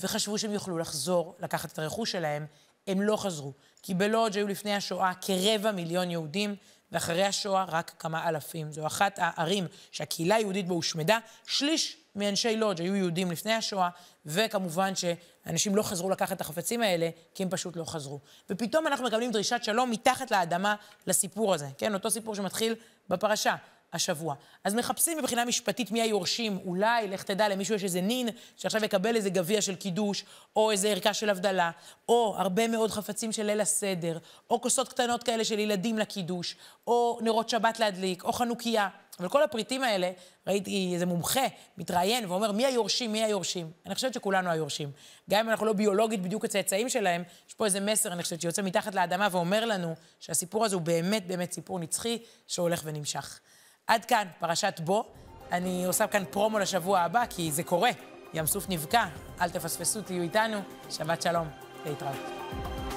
וחשבו 0.00 0.38
שהם 0.38 0.52
יוכלו 0.52 0.78
לחזור, 0.78 1.34
לקחת 1.40 1.72
את 1.72 1.78
הרכוש 1.78 2.12
שלהם. 2.12 2.46
הם 2.86 3.00
לא 3.00 3.16
חזרו, 3.16 3.52
כי 3.82 3.94
בלודג' 3.94 4.36
היו 4.36 4.48
לפני 4.48 4.74
השואה 4.74 5.12
כרבע 5.14 5.72
מיליון 5.72 6.10
יהודים. 6.10 6.56
ואחרי 6.92 7.24
השואה 7.24 7.64
רק 7.64 7.92
כמה 7.98 8.28
אלפים. 8.28 8.72
זו 8.72 8.86
אחת 8.86 9.18
הערים 9.22 9.66
שהקהילה 9.92 10.34
היהודית 10.34 10.68
בה 10.68 10.74
הושמדה. 10.74 11.18
שליש 11.46 11.96
מאנשי 12.16 12.56
לודג' 12.56 12.80
היו 12.80 12.96
יהודים 12.96 13.30
לפני 13.30 13.52
השואה, 13.52 13.88
וכמובן 14.26 14.92
שאנשים 14.94 15.76
לא 15.76 15.82
חזרו 15.82 16.10
לקחת 16.10 16.36
את 16.36 16.40
החפצים 16.40 16.82
האלה, 16.82 17.10
כי 17.34 17.42
הם 17.42 17.50
פשוט 17.50 17.76
לא 17.76 17.84
חזרו. 17.84 18.20
ופתאום 18.50 18.86
אנחנו 18.86 19.06
מקבלים 19.06 19.30
דרישת 19.30 19.60
שלום 19.64 19.90
מתחת 19.90 20.30
לאדמה 20.30 20.74
לסיפור 21.06 21.54
הזה, 21.54 21.66
כן? 21.78 21.94
אותו 21.94 22.10
סיפור 22.10 22.34
שמתחיל 22.34 22.74
בפרשה. 23.08 23.54
השבוע. 23.92 24.34
אז 24.64 24.74
מחפשים 24.74 25.18
מבחינה 25.18 25.44
משפטית 25.44 25.90
מי 25.90 26.02
היורשים, 26.02 26.58
אולי, 26.64 27.08
לך 27.08 27.22
תדע, 27.22 27.48
למישהו 27.48 27.74
יש 27.74 27.84
איזה 27.84 28.00
נין 28.00 28.28
שעכשיו 28.56 28.84
יקבל 28.84 29.16
איזה 29.16 29.30
גביע 29.30 29.62
של 29.62 29.74
קידוש, 29.74 30.24
או 30.56 30.70
איזה 30.70 30.88
ערכה 30.88 31.14
של 31.14 31.30
הבדלה, 31.30 31.70
או 32.08 32.34
הרבה 32.38 32.68
מאוד 32.68 32.90
חפצים 32.90 33.32
של 33.32 33.46
ליל 33.46 33.60
הסדר, 33.60 34.18
או 34.50 34.60
כוסות 34.60 34.88
קטנות 34.88 35.22
כאלה 35.22 35.44
של 35.44 35.58
ילדים 35.58 35.98
לקידוש, 35.98 36.56
או 36.86 37.18
נרות 37.22 37.48
שבת 37.48 37.80
להדליק, 37.80 38.24
או 38.24 38.32
חנוכיה. 38.32 38.88
אבל 39.20 39.28
כל 39.28 39.42
הפריטים 39.42 39.82
האלה, 39.82 40.10
ראיתי 40.46 40.90
איזה 40.94 41.06
מומחה 41.06 41.46
מתראיין 41.78 42.24
ואומר, 42.30 42.52
מי 42.52 42.66
היורשים, 42.66 43.12
מי 43.12 43.24
היורשים? 43.24 43.70
אני 43.86 43.94
חושבת 43.94 44.14
שכולנו 44.14 44.50
היורשים. 44.50 44.90
גם 45.30 45.44
אם 45.44 45.50
אנחנו 45.50 45.66
לא 45.66 45.72
ביולוגית 45.72 46.22
בדיוק 46.22 46.44
הצאצאים 46.44 46.88
שלהם, 46.88 47.22
יש 47.48 47.54
פה 47.54 47.64
איזה 47.64 47.80
מסר, 47.80 48.12
אני 48.12 48.22
חושבת, 48.22 48.40
שיוצא 48.40 48.62
מתחת 48.62 48.94
לאדמה 48.94 49.28
ואומר 49.30 49.64
לנו 49.64 49.94
שהסיפור 50.20 50.64
הזה 50.64 50.76
הוא 50.76 50.82
באמת 50.82 51.26
באמת 51.26 51.52
סיפור 51.52 51.78
נצחי 51.78 52.18
שהולך 52.46 52.80
ונמשך. 52.84 53.40
עד 53.88 54.04
כאן 54.04 54.26
פרשת 54.38 54.80
בו. 54.84 55.04
אני 55.52 55.84
עושה 55.84 56.06
כאן 56.06 56.24
פרומו 56.30 56.58
לשבוע 56.58 57.00
הבא, 57.00 57.24
כי 57.30 57.52
זה 57.52 57.62
קורה. 57.62 57.90
ים 58.34 58.46
סוף 58.46 58.66
נבקע, 58.68 59.04
אל 59.40 59.50
תפספסו, 59.50 60.02
תהיו 60.02 60.22
איתנו. 60.22 60.58
שבת 60.90 61.22
שלום, 61.22 61.48
להתראות. 61.86 62.87